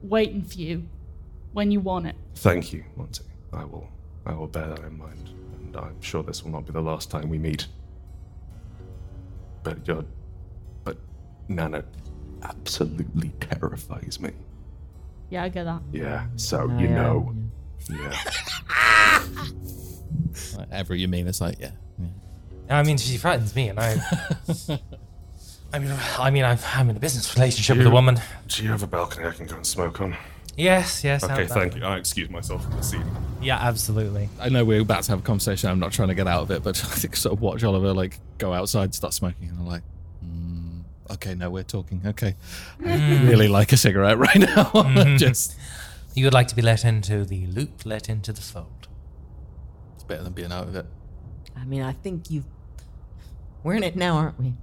[0.03, 0.89] waiting for you
[1.53, 2.17] when you want it.
[2.37, 3.25] Thank you, Monty.
[3.53, 3.89] I will
[4.25, 5.31] I will bear that in mind.
[5.75, 7.67] And I'm sure this will not be the last time we meet.
[9.63, 10.05] But you're
[10.85, 10.97] but
[11.49, 11.85] Nana
[12.43, 14.33] absolutely terrifies me.
[15.31, 15.81] Yeah, I get that.
[15.93, 17.35] Yeah, so you yeah, know.
[17.89, 18.15] Yeah.
[20.57, 21.71] Whatever you mean, it's like, yeah.
[21.99, 22.79] yeah.
[22.79, 23.97] I mean, she frightens me, and I.
[25.75, 28.21] I mean, I mean, I'm, I'm in a business relationship with a woman.
[28.49, 30.15] Do you have a balcony I can go and smoke on?
[30.55, 31.25] Yes, yes.
[31.25, 31.85] Okay, thank you.
[31.85, 33.07] I excuse myself from the scene.
[33.43, 34.29] Yeah, absolutely.
[34.41, 35.69] I know we're about to have a conversation.
[35.71, 37.93] I'm not trying to get out of it, but I think sort of watch Oliver
[37.93, 39.83] like go outside, start smoking, and I'm like,
[40.25, 42.01] mm, okay, no, we're talking.
[42.07, 42.37] Okay,
[42.85, 44.71] I really like a cigarette right now.
[45.17, 45.57] Just
[46.15, 48.89] You would like to be let into the loop, let into the fold.
[49.95, 50.87] it's better than being out of it.
[51.57, 52.45] I mean, I think you.
[53.63, 54.55] We're in it now, aren't we?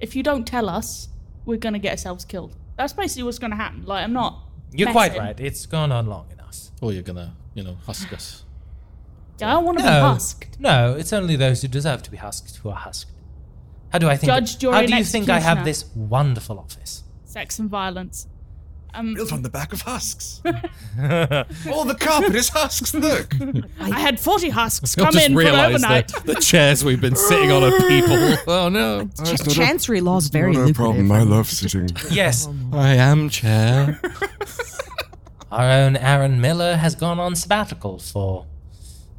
[0.00, 1.08] If you don't tell us,
[1.44, 2.54] we're gonna get ourselves killed.
[2.76, 3.84] That's basically what's gonna happen.
[3.84, 4.44] Like, I'm not.
[4.72, 5.38] You're quite right.
[5.40, 6.38] It's gone on long enough.
[6.80, 8.44] Or you're gonna, you know, husk us.
[9.42, 10.60] I don't want to be No, husked.
[10.60, 13.10] no, it's only those who deserve to be husked who are husked.
[13.92, 14.30] How do I think?
[14.32, 15.64] Judge, jury, how and do you think I have executioner.
[15.64, 17.02] this wonderful office?
[17.24, 18.26] Sex and violence.
[18.94, 20.40] Um, Built on the back of husks.
[20.46, 23.32] All the carpet is husks, look.
[23.80, 26.08] I had 40 husks come just in from realise overnight.
[26.08, 28.36] the, the chairs we've been sitting on are people.
[28.46, 31.10] Oh no, Ch- Chancery law is very lucrative.
[31.10, 31.88] I love sitting.
[32.10, 34.00] Yes, I am chair.
[35.50, 38.46] Our own Aaron Miller has gone on sabbatical for,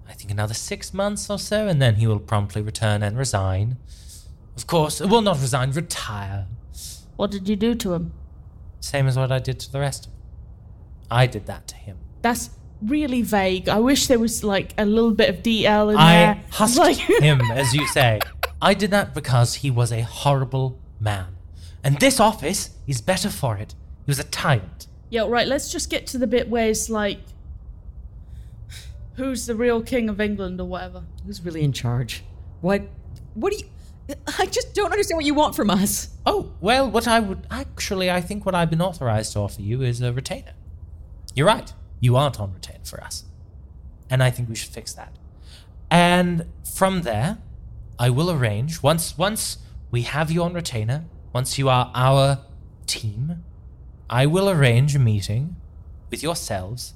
[0.08, 3.78] I think, another six months or so, and then he will promptly return and resign.
[4.56, 6.48] Of course, will not resign, retire.
[7.16, 8.14] What did you do to him?
[8.80, 10.22] Same as what I did to the rest of them.
[11.12, 11.98] I did that to him.
[12.22, 12.50] That's
[12.82, 13.68] really vague.
[13.68, 16.44] I wish there was like a little bit of detail in I there.
[16.52, 18.20] husked Like- him, as you say.
[18.62, 21.28] I did that because he was a horrible man.
[21.84, 23.74] And this office is better for it.
[24.06, 24.88] He was a tyrant.
[25.10, 25.48] Yeah, right.
[25.48, 27.20] Let's just get to the bit where it's like,
[29.16, 31.04] who's the real king of England or whatever.
[31.26, 32.24] Who's really in charge?
[32.62, 32.84] What?
[33.34, 33.66] What do you?
[34.40, 36.10] I just don't understand what you want from us.
[36.26, 39.82] Oh, well, what I would actually, I think what I've been authorized to offer you
[39.82, 40.54] is a retainer.
[41.36, 41.72] You're right.
[42.00, 43.26] You aren't on retainer for us.
[44.10, 45.16] And I think we should fix that.
[45.92, 46.46] And
[46.76, 47.38] from there,
[48.00, 49.58] I will arrange once once
[49.92, 52.40] we have you on retainer, once you are our
[52.88, 53.44] team,
[54.10, 55.56] I will arrange a meeting
[56.10, 56.94] with yourselves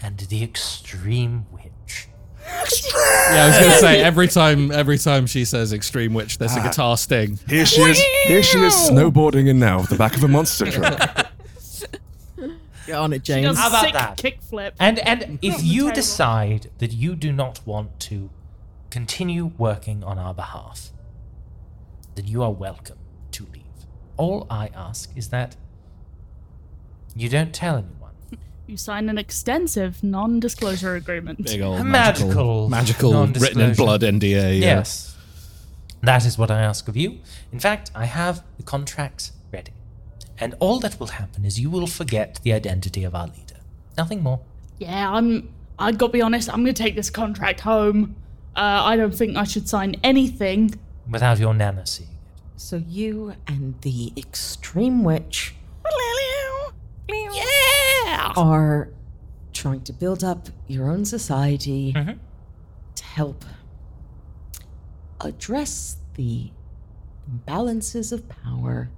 [0.00, 2.08] and the extreme witch.
[2.44, 6.60] Yeah, I was gonna say every time every time she says extreme witch, there's a
[6.60, 6.64] ah.
[6.64, 7.38] guitar sting.
[7.48, 7.98] Here she is.
[8.26, 11.28] Here she is snowboarding in now, off the back of a monster truck.
[12.86, 13.46] Get on it, She James.
[13.46, 14.16] does How about sick that?
[14.18, 14.72] kickflip.
[14.80, 15.94] And and if you table.
[15.94, 18.30] decide that you do not want to
[18.90, 20.90] continue working on our behalf,
[22.16, 22.98] then you are welcome
[23.32, 23.62] to leave.
[24.16, 25.56] All I ask is that
[27.14, 27.98] you don't tell anyone.
[28.68, 31.44] You sign an extensive non-disclosure agreement.
[31.44, 33.74] Big old A magical, magical magical written in non-disclosure.
[33.76, 34.60] blood NDA.
[34.60, 34.66] yeah.
[34.76, 35.14] Yes.
[36.00, 37.18] That is what I ask of you.
[37.52, 39.72] In fact, I have the contracts ready.
[40.38, 43.56] And all that will happen is you will forget the identity of our leader.
[43.98, 44.40] Nothing more.
[44.78, 45.52] Yeah, I'm.
[45.78, 46.48] I gotta be honest.
[46.48, 48.14] I'm gonna take this contract home.
[48.56, 50.74] Uh, I don't think I should sign anything.
[51.10, 52.60] Without your nana seeing it.
[52.60, 55.54] So you and the extreme witch
[58.36, 58.42] Yeah.
[58.42, 58.88] are
[59.52, 62.18] trying to build up your own society Mhm.
[62.94, 63.44] to help
[65.20, 66.50] address the
[67.30, 68.90] imbalances of power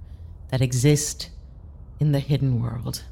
[0.49, 1.29] that exist
[1.99, 3.03] in the hidden world.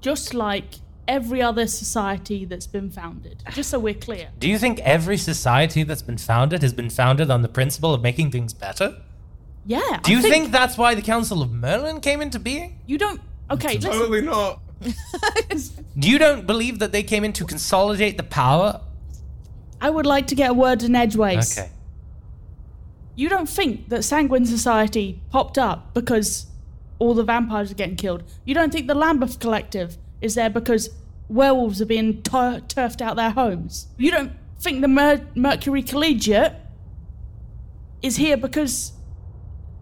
[0.00, 0.76] Just like
[1.08, 3.42] every other society that's been founded.
[3.52, 4.28] Just so we're clear.
[4.40, 8.02] Do you think every society that's been founded has been founded on the principle of
[8.02, 8.96] making things better?
[9.64, 10.00] Yeah.
[10.02, 12.80] Do I you think, that's why the Council of Merlin came into being?
[12.86, 13.20] you don't?
[13.50, 13.78] Okay.
[13.78, 14.24] Listen.
[14.24, 14.60] not.
[15.98, 18.82] You don't believe that they came in to consolidate the power?
[19.80, 21.58] I would like to get a word in edgeways.
[21.58, 21.70] Okay.
[23.14, 26.46] You don't think that Sanguine Society popped up because
[26.98, 28.24] all the vampires are getting killed?
[28.44, 30.90] You don't think the Lambeth Collective is there because
[31.28, 33.86] werewolves are being tur- turfed out their homes?
[33.96, 36.52] You don't think the Mer- Mercury Collegiate
[38.02, 38.92] is here because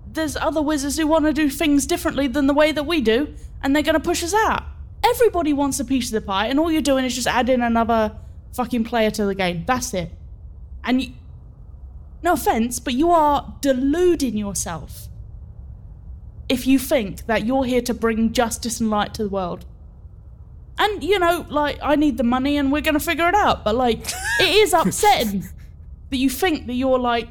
[0.07, 3.35] there's other wizards who want to do things differently than the way that we do,
[3.63, 4.63] and they're going to push us out?
[5.05, 8.17] Everybody wants a piece of the pie, and all you're doing is just adding another
[8.55, 9.65] fucking player to the game.
[9.67, 10.11] That's it.
[10.83, 11.13] And you,
[12.23, 15.09] no offense, but you are deluding yourself
[16.49, 19.65] if you think that you're here to bring justice and light to the world.
[20.79, 23.65] And, you know, like, I need the money and we're going to figure it out.
[23.65, 24.01] But, like,
[24.41, 25.49] it is upsetting
[26.11, 27.29] that you think that you're, like,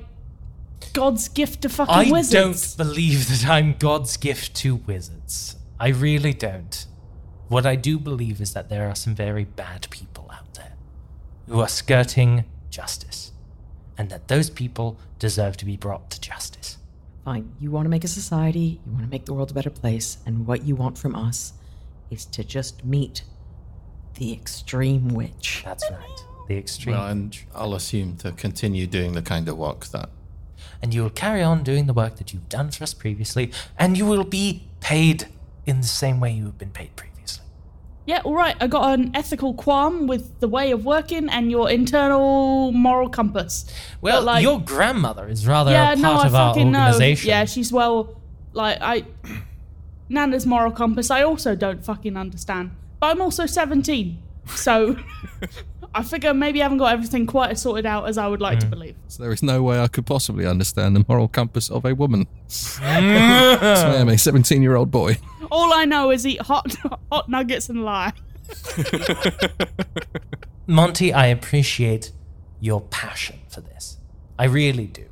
[0.94, 2.36] God's gift to fucking I wizards.
[2.36, 5.56] I don't believe that I'm God's gift to wizards.
[5.80, 6.86] I really don't.
[7.54, 10.74] What I do believe is that there are some very bad people out there
[11.48, 13.32] who are skirting justice,
[13.96, 16.80] and that those people deserve to be brought to justice.
[17.24, 17.54] Fine.
[17.60, 20.18] You want to make a society, you want to make the world a better place,
[20.26, 21.54] and what you want from us
[22.10, 23.22] is to just meet
[24.16, 25.62] the extreme witch.
[25.64, 26.26] That's right.
[26.48, 26.96] The extreme.
[26.96, 30.10] Well, and I'll assume to continue doing the kind of work that
[30.82, 33.96] and you will carry on doing the work that you've done for us previously, and
[33.96, 35.28] you will be paid
[35.68, 37.13] in the same way you have been paid previously.
[38.06, 38.56] Yeah, all right.
[38.60, 43.66] I got an ethical qualm with the way of working and your internal moral compass.
[44.02, 46.72] Well, But, like, your grandmother is rather yeah, a no, part I of our fucking
[46.72, 46.98] know.
[46.98, 48.20] Yeah, she's well,
[48.52, 49.06] like I,
[50.10, 51.10] Nana's moral compass.
[51.10, 54.98] I also don't fucking understand, but I'm also 17, so
[55.96, 58.60] I figure maybe I haven't got everything quite as sorted out as I would like
[58.60, 58.72] to hmm.
[58.72, 58.96] believe.
[59.08, 62.28] so there is no way I could possibly understand the moral compass of a woman.
[62.48, 62.50] Hmm.
[62.50, 65.18] so I am a 17 year old boy.
[65.52, 66.76] All I know is eat hot
[67.12, 68.14] hot nuggets and lie.
[70.68, 72.12] Monty, I appreciate
[72.60, 73.98] your passion for this.
[74.40, 75.06] I really do.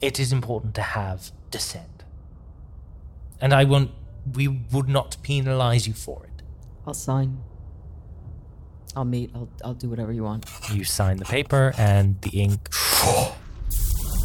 [0.00, 2.04] It is important to have dissent.
[3.40, 3.90] And I won't
[4.34, 6.42] we would not penalize you for it.
[6.86, 7.38] I'll sign.
[8.96, 9.30] I'll meet.
[9.34, 10.46] I'll, I'll do whatever you want.
[10.72, 12.70] You sign the paper and the ink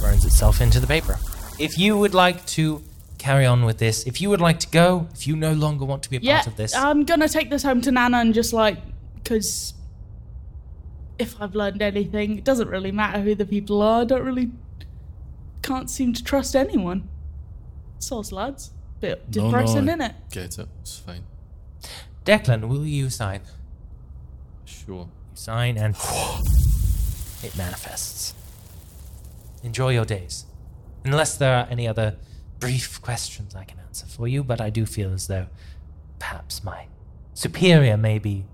[0.01, 1.19] burns itself into the paper.
[1.59, 2.81] If you would like to
[3.17, 6.01] carry on with this, if you would like to go, if you no longer want
[6.03, 8.33] to be a Yeah, part of this, I'm gonna take this home to Nana and
[8.33, 8.77] just like,
[9.15, 9.73] because
[11.19, 14.01] if I've learned anything, it doesn't really matter who the people are.
[14.01, 14.49] I don't really,
[15.61, 17.09] can't seem to trust anyone.
[17.99, 18.71] Soz lads,
[19.01, 20.15] bit depressing, no, isn't it?
[20.31, 20.67] Get it.
[20.81, 21.23] It's fine.
[22.25, 23.41] Declan, will you sign?
[24.71, 25.07] Sure.
[25.31, 25.95] You sign and
[27.43, 28.33] it manifests.
[29.63, 30.45] Enjoy your days.
[31.03, 32.17] Unless there are any other
[32.59, 35.47] brief questions I can answer for you, but I do feel as though
[36.19, 36.85] perhaps my
[37.33, 38.45] superior may be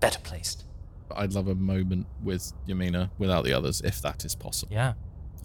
[0.00, 0.64] better placed.
[1.10, 4.72] I'd love a moment with Yamina without the others, if that is possible.
[4.74, 4.94] Yeah.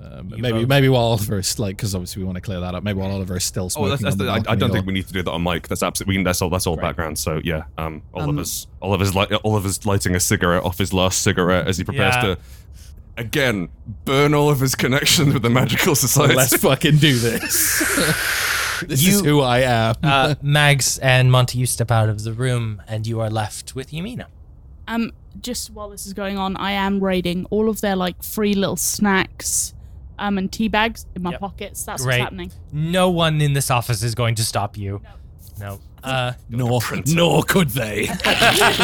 [0.03, 2.75] Um, maybe both- maybe while Oliver is like, because obviously we want to clear that
[2.75, 2.83] up.
[2.83, 3.89] Maybe while Oliver is still Oh, smoking.
[3.91, 5.31] that's, that's on the the, I, I don't or- think we need to do that
[5.31, 5.67] on mic.
[5.67, 6.11] That's absolutely.
[6.11, 6.49] We can, that's all.
[6.49, 6.83] That's all Right.
[6.83, 7.17] background.
[7.19, 11.77] So yeah, um, Oliver's Oliver's li- Oliver's lighting a cigarette off his last cigarette as
[11.77, 12.21] he prepares Yeah.
[12.21, 12.37] to
[13.15, 13.69] again
[14.05, 16.33] burn all of his connections with the magical society.
[16.35, 17.79] Let's fucking do this.
[18.87, 19.95] this is who I am.
[20.03, 23.91] Uh, Mags and Monty, you step out of the room and you are left with
[23.91, 24.25] Yamina.
[24.87, 28.53] Um, just while this is going on, I am raiding all of their like free
[28.53, 29.73] little snacks,
[30.19, 31.39] um, and tea bags in my Yep.
[31.39, 31.83] pockets.
[31.83, 32.19] That's Great.
[32.19, 32.51] what's happening.
[32.71, 35.01] No one in this office is going to stop you.
[35.59, 35.79] No.
[36.03, 38.07] Uh, nor, nor could they.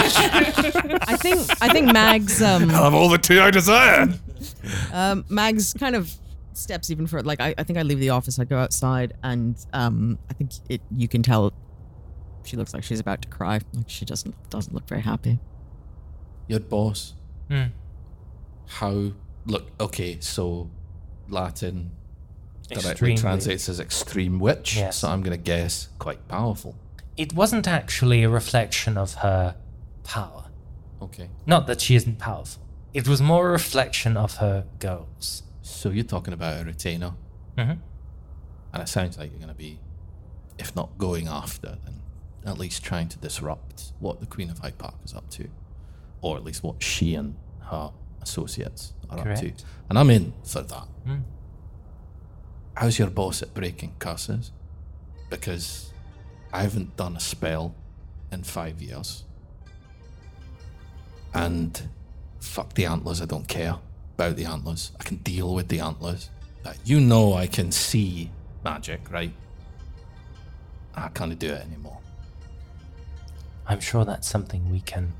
[0.05, 4.07] I think I think Mags um, I'll have all the tea I desire.
[4.93, 6.11] um Mags kind of
[6.53, 7.27] steps even further.
[7.27, 10.51] Like I, I think I leave the office, I go outside, and um I think
[10.69, 11.51] it you can tell
[12.45, 13.59] she looks like she's about to cry.
[13.73, 15.39] Like she doesn't doesn't look very happy.
[16.47, 17.13] Your boss.
[17.49, 17.63] Hmm.
[18.67, 19.11] How?
[19.45, 20.69] Look, okay, so
[21.31, 21.91] Latin
[22.69, 24.77] directly translates as extreme witch.
[24.77, 24.97] Yes.
[24.97, 26.75] So I'm going to guess quite powerful.
[27.17, 29.55] it wasn't actually a reflection of her
[30.05, 30.45] power.
[31.01, 31.29] Okay.
[31.45, 32.61] Not that she isn't powerful.
[32.93, 35.43] It was more a reflection of her goals.
[35.61, 37.13] So you're talking about a retainer.
[37.57, 37.79] Mhm.
[38.73, 39.79] And it sounds like you're going to be,
[40.57, 42.01] if not going after, then
[42.45, 45.49] at least trying to disrupt what the Queen of Hyde Park is up to.
[46.21, 49.51] Or at least what she and her associates are up to.
[49.89, 50.87] And I'm in for that.
[51.07, 51.23] Mm.
[52.75, 54.51] How's your boss at breaking curses?
[55.29, 55.93] Because
[56.53, 57.75] I haven't done a spell
[58.31, 59.23] in five years.
[61.33, 61.89] And
[62.39, 63.75] fuck the antlers, I don't care
[64.15, 64.91] about the antlers.
[64.99, 66.29] I can deal with the antlers.
[66.63, 68.31] But you know I can see
[68.63, 69.33] magic, right?
[70.95, 71.99] I can't do it anymore.
[73.67, 75.13] I'm sure that's something we can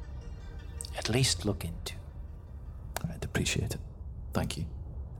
[0.98, 1.94] at least look into.
[3.30, 3.80] I'd appreciate it.
[4.34, 4.66] Thank you.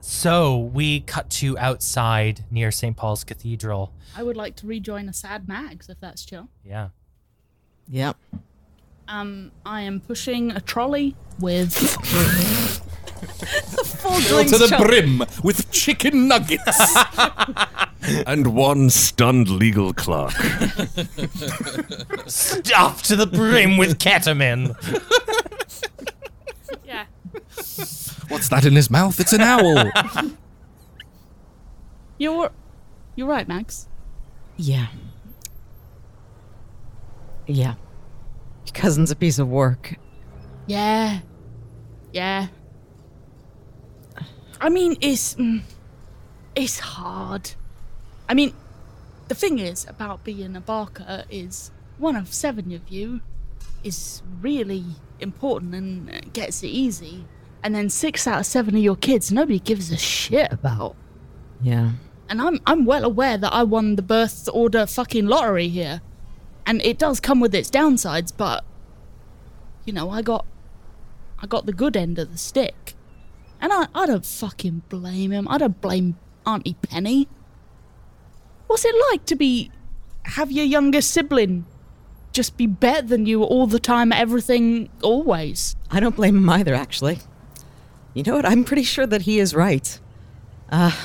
[0.00, 2.96] So we cut to outside near St.
[2.96, 3.92] Paul's Cathedral.
[4.16, 6.48] I would like to rejoin a sad Mags if that's chill.
[6.64, 6.88] Yeah.
[7.88, 8.16] Yep.
[9.06, 11.72] Um, I am pushing a trolley with
[14.00, 16.96] Full to the brim with chicken nuggets.
[18.26, 20.32] and one stunned legal clerk.
[22.26, 24.74] Stuffed to the brim with ketamine.
[28.30, 28.36] Yeah.
[28.36, 29.18] What's that in his mouth?
[29.20, 29.90] It's an owl.
[32.18, 32.50] You're
[33.16, 33.88] you're right, Mags.
[34.56, 34.86] Yeah.
[37.46, 37.74] Yeah.
[38.66, 39.96] Your cousin's a piece of work.
[40.66, 41.20] Yeah.
[42.12, 42.48] Yeah.
[44.60, 45.62] I mean, it's mm,
[46.54, 47.52] it's hard.
[48.28, 48.52] I mean,
[49.28, 53.20] the thing is about being a Barker is one of seven of you
[53.82, 54.84] is really
[55.20, 57.24] important and uh, gets it easy,
[57.62, 60.96] and then six out of seven of your kids nobody gives a shit about.
[61.62, 61.92] Yeah.
[62.28, 66.00] And I'm I'm well aware that I won the birth order fucking lottery here.
[66.66, 68.64] And it does come with its downsides, but
[69.84, 70.46] you know, I got
[71.42, 72.94] I got the good end of the stick.
[73.60, 75.46] And I, I don't fucking blame him.
[75.48, 77.28] I don't blame Auntie Penny.
[78.68, 79.70] What's it like to be
[80.24, 81.66] have your younger sibling
[82.32, 85.74] just be better than you all the time, everything, always?
[85.90, 87.18] I don't blame him either, actually.
[88.14, 88.46] You know what?
[88.46, 89.98] I'm pretty sure that he is right.
[90.70, 90.96] Uh,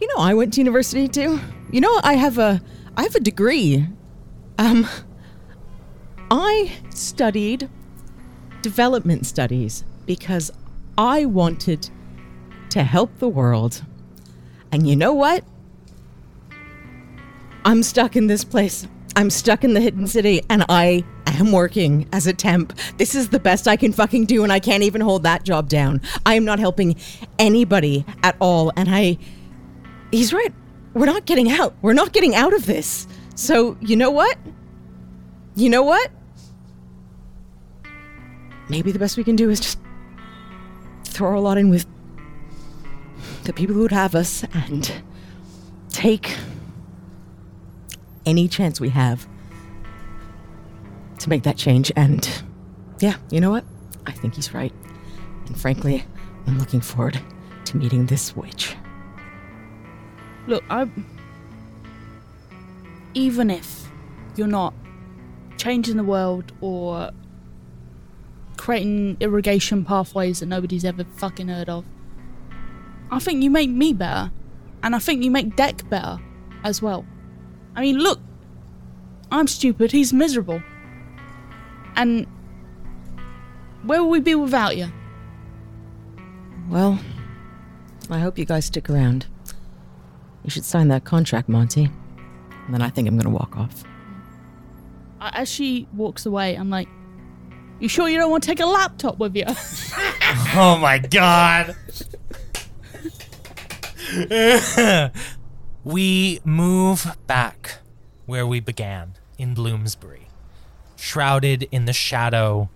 [0.00, 1.40] you know, I went to university too.
[1.70, 2.62] You know, I have a,
[2.96, 3.86] I have a degree.
[4.58, 4.88] Um,
[6.30, 7.68] I studied
[8.62, 10.50] development studies because
[10.96, 11.90] I wanted
[12.70, 13.84] to help the world.
[14.72, 15.44] And you know what?
[17.64, 18.86] I'm stuck in this place.
[19.16, 22.78] I'm stuck in the hidden city and I am working as a temp.
[22.96, 25.68] This is the best I can fucking do and I can't even hold that job
[25.68, 26.00] down.
[26.24, 26.96] I am not helping
[27.38, 29.18] anybody at all and I
[30.10, 30.52] He's right.
[30.94, 31.74] We're not getting out.
[31.82, 33.06] We're not getting out of this.
[33.36, 34.36] So, you know what?
[35.54, 36.10] You know what?
[38.68, 39.78] Maybe the best we can do is just
[41.04, 41.86] throw a lot in with
[43.44, 44.92] the people who would have us and
[45.90, 46.36] take
[48.30, 49.26] any chance we have
[51.18, 51.92] to make that change.
[51.96, 52.28] And
[53.00, 53.64] yeah, you know what?
[54.06, 54.72] I think he's right.
[55.46, 56.04] And frankly,
[56.46, 57.20] I'm looking forward
[57.66, 58.76] to meeting this witch.
[60.46, 60.88] Look, I.
[63.14, 63.88] Even if
[64.36, 64.72] you're not
[65.56, 67.10] changing the world or
[68.56, 71.84] creating irrigation pathways that nobody's ever fucking heard of,
[73.10, 74.30] I think you make me better.
[74.82, 76.18] And I think you make Deck better
[76.64, 77.04] as well.
[77.80, 78.20] I mean, look,
[79.32, 80.62] I'm stupid, he's miserable.
[81.96, 82.26] And
[83.84, 84.92] where will we be without you?
[86.68, 87.00] Well,
[88.10, 89.28] I hope you guys stick around.
[90.44, 91.88] You should sign that contract, Monty.
[92.66, 93.82] And then I think I'm gonna walk off.
[95.18, 96.88] As she walks away, I'm like,
[97.78, 99.46] You sure you don't want to take a laptop with you?
[100.54, 101.74] Oh my god.
[105.84, 107.78] we move back
[108.26, 110.28] where we began in Bloomsbury,
[110.96, 112.68] shrouded in the shadow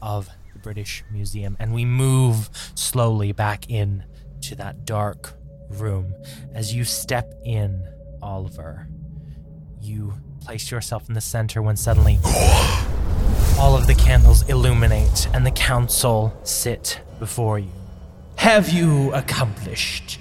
[0.00, 4.04] of the British Museum, and we move slowly back in
[4.42, 5.34] to that dark
[5.68, 6.14] room.
[6.54, 7.86] As you step in,
[8.22, 8.88] Oliver,
[9.80, 12.18] you place yourself in the center when suddenly
[13.58, 17.70] all of the candles illuminate and the council sit before you.
[18.36, 20.18] Have you accomplished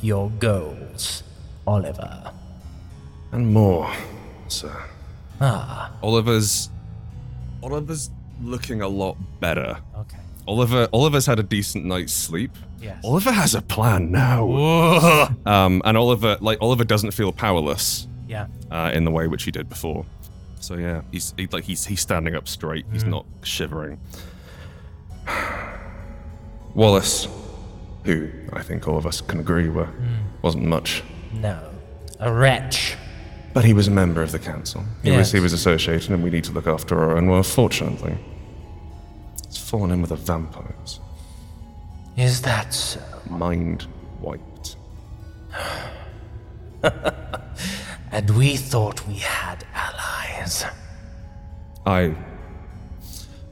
[0.00, 1.22] your goals,
[1.68, 2.32] Oliver?
[3.32, 3.92] And more,
[4.48, 4.74] sir.
[5.40, 6.70] Ah, Oliver's.
[7.62, 8.10] Oliver's
[8.42, 9.78] looking a lot better.
[9.98, 10.18] okay.
[10.46, 12.52] Oliver Oliver's had a decent night's sleep.
[12.80, 13.04] Yes.
[13.04, 14.46] Oliver has a plan now.
[14.46, 15.28] Whoa.
[15.44, 18.46] Um, and Oliver, like Oliver, doesn't feel powerless Yeah.
[18.70, 20.06] uh, in the way which he did before.
[20.60, 22.86] So yeah, he's he, like he's he's standing up straight.
[22.92, 24.00] He's not shivering.
[26.74, 27.28] Wallace,
[28.04, 29.88] who I think all of us can agree were
[30.42, 31.02] wasn't much,
[31.32, 31.70] No.
[32.20, 32.96] A wretch.
[33.54, 34.82] but he was a member of the council.
[35.02, 35.32] He was Yes.
[35.32, 37.26] he was associated, and we need to look after our own.
[37.28, 38.16] Well, fortunately,
[39.44, 41.00] it's fallen in with the vampires.
[42.16, 43.00] Is that so?
[43.28, 43.86] Mind
[44.20, 44.76] wiped.
[48.10, 50.64] And we thought we had allies.
[51.84, 52.14] I,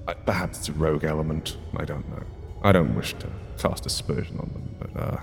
[0.08, 0.14] I.
[0.14, 1.56] Perhaps it's a rogue element.
[1.76, 2.22] I don't know.
[2.62, 5.20] I don't wish to cast aspersion on them, but, uh.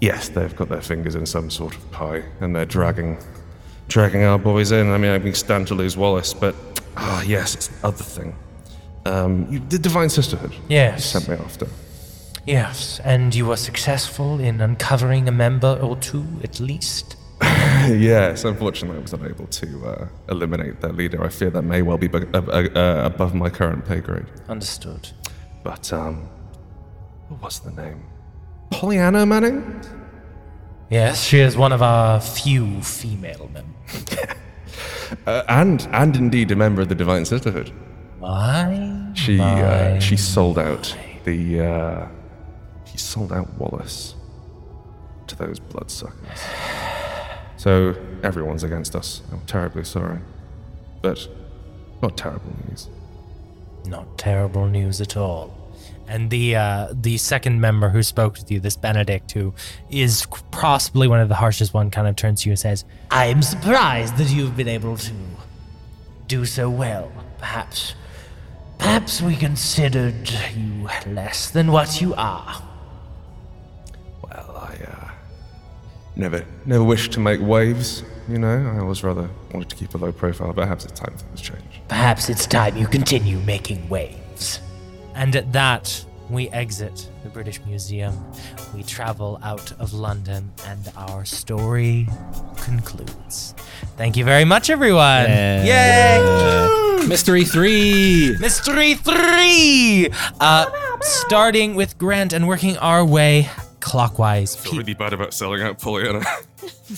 [0.00, 3.18] Yes, they've got their fingers in some sort of pie, and they're dragging.
[3.88, 4.90] dragging our boys in.
[4.92, 6.54] I mean, I can stand to lose Wallace, but.
[6.96, 8.34] Ah, yes, it's the other thing.
[9.06, 10.52] Um, you, the Divine Sisterhood.
[10.68, 11.04] Yes.
[11.06, 11.66] Sent me after.
[12.46, 17.16] Yes, and you were successful in uncovering a member or two at least?
[17.42, 21.22] yes, unfortunately, I was unable to uh, eliminate their leader.
[21.22, 24.26] I fear that may well be bu- uh, uh, uh, above my current pay grade.
[24.48, 25.10] Understood.
[25.62, 26.28] But, um,
[27.28, 28.02] what was the name?
[28.70, 29.80] Pollyanna Manning?
[30.90, 34.26] Yes, she is one of our few female members.
[35.26, 37.72] Uh, and, and indeed a member of the Divine Sisterhood.
[38.20, 39.10] My.
[39.14, 40.94] She, uh, she sold out
[41.24, 42.08] the, uh,
[42.84, 44.14] she sold out Wallace
[45.26, 46.40] to those bloodsuckers.
[47.56, 49.22] So everyone's against us.
[49.32, 50.18] I'm terribly sorry.
[51.00, 51.26] But
[52.02, 52.88] not terrible news.
[53.86, 55.57] Not terrible news at all.
[56.08, 59.52] And the uh, the second member who spoke with you, this Benedict, who
[59.90, 63.26] is possibly one of the harshest one, kind of turns to you and says, "I
[63.26, 65.12] am surprised that you've been able to
[66.26, 67.12] do so well.
[67.38, 67.94] Perhaps,
[68.78, 72.62] perhaps we considered you less than what you are."
[74.22, 75.10] Well, I uh,
[76.16, 78.02] never, never wished to make waves.
[78.28, 80.52] You know, I always rather wanted to keep a low profile.
[80.54, 81.82] Perhaps it's time things change.
[81.88, 84.60] Perhaps it's time you continue making waves.
[85.18, 88.14] And at that, we exit the British Museum.
[88.72, 92.06] We travel out of London, and our story
[92.56, 93.52] concludes.
[93.96, 95.24] Thank you very much, everyone.
[95.24, 97.04] Yay!
[97.08, 98.36] Mystery 3!
[98.38, 100.08] Mystery 3!
[100.38, 100.66] Uh,
[101.00, 103.50] starting with Grant and working our way
[103.80, 104.54] clockwise.
[104.54, 106.22] feel really bad about selling out Pollyanna.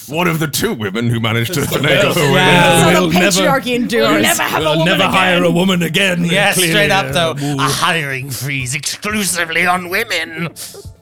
[0.09, 2.39] One of the two women who managed to finagle her way.
[2.39, 2.91] Yeah.
[2.93, 4.23] That's how the patriarchy endures.
[4.23, 5.13] never have a We'll woman never again.
[5.13, 6.25] hire a woman again.
[6.25, 7.45] Yeah, Clearly, straight up uh, though.
[7.45, 7.57] ooh.
[7.57, 10.49] A hiring freeze exclusively on women.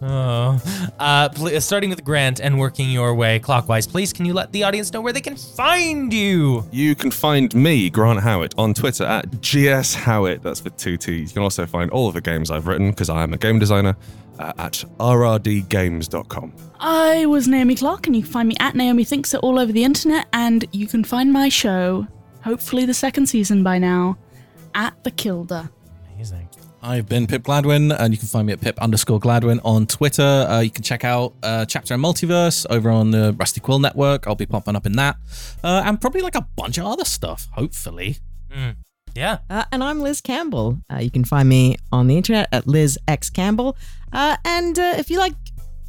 [0.00, 0.60] Oh.
[0.98, 4.62] Uh, pl- starting with Grant and working your way clockwise, please can you let the
[4.64, 6.64] audience know where they can find you?
[6.70, 10.42] You can find me, Grant Howitt, on Twitter at GS Howitt.
[10.42, 11.30] That's with two T's.
[11.30, 13.58] You can also find all of the games I've written, because I am a game
[13.58, 13.96] designer,
[14.38, 16.52] uh, at rrdgames.com.
[16.80, 19.72] I was Naomi Clarke, and you can find me at Naomi Thinks It all over
[19.72, 22.06] the internet, and you can find my show,
[22.42, 24.16] hopefully the second season by now,
[24.74, 25.70] at the Kilda.
[26.14, 26.48] Amazing.
[26.80, 30.22] I've been Pip Gladwin, and you can find me at Pip underscore Gladwin on Twitter.
[30.22, 34.28] Uh, you can check out uh, Chapter and Multiverse over on the Rusty Quill Network.
[34.28, 35.16] I'll be popping up in that.
[35.64, 38.18] Uh, and probably like a bunch of other stuff, hopefully.
[39.16, 39.38] Yeah.
[39.50, 40.78] Uh, and I'm Liz Campbell.
[40.92, 43.76] Uh, you can find me on the internet at Liz X Campbell.
[44.12, 45.34] Uh, and uh, if you like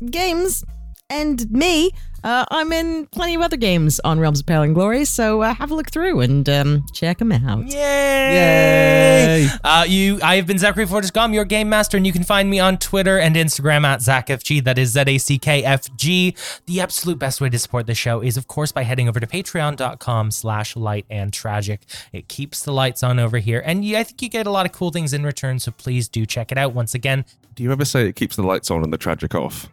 [0.10, 0.64] games,
[1.10, 1.92] and me,
[2.24, 5.54] uh, I'm in plenty of other games on Realms of Peril and Glory, so uh,
[5.54, 7.66] have a look through and um, check them out.
[7.66, 9.48] Yay!
[9.64, 12.60] Uh, you, I have been Zachary Fortais-Gomm, your game master, and you can find me
[12.60, 14.64] on Twitter and Instagram at ZachFG.
[14.66, 16.36] That is Z A C K F G.
[16.66, 19.28] The absolute best way to support the show is, of course, by heading over to
[19.28, 21.82] patreon.com slash light and tragic.
[22.12, 24.66] It keeps the lights on over here, and you, I think you get a lot
[24.66, 26.74] of cool things in return, so please do check it out.
[26.74, 27.24] Once again,
[27.56, 29.70] Do you ever say it keeps the lights on and the tragic off?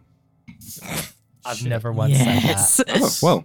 [1.47, 2.75] I've never once Yes.
[2.75, 3.45] said Oh, well,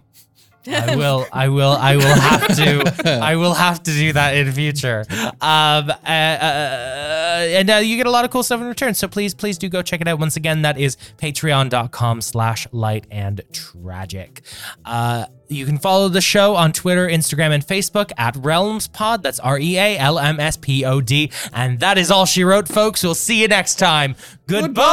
[0.64, 0.90] that.
[0.90, 4.52] I will, I will, I will have to, I will have to do that in
[4.52, 5.04] future.
[5.10, 8.94] Um, uh, uh, and uh, you get a lot of cool stuff in return.
[8.94, 10.20] So please, please do go check it out.
[10.20, 14.42] Once again, that is patreon.com slash light and tragic.
[14.84, 19.22] Uh, you can follow the show on Twitter, Instagram, and Facebook at Realms Pod.
[19.24, 21.30] That's R E A L M S P O D.
[21.52, 23.02] And that is all she wrote, folks.
[23.02, 24.14] We'll see you next time.
[24.46, 24.92] Goodbye.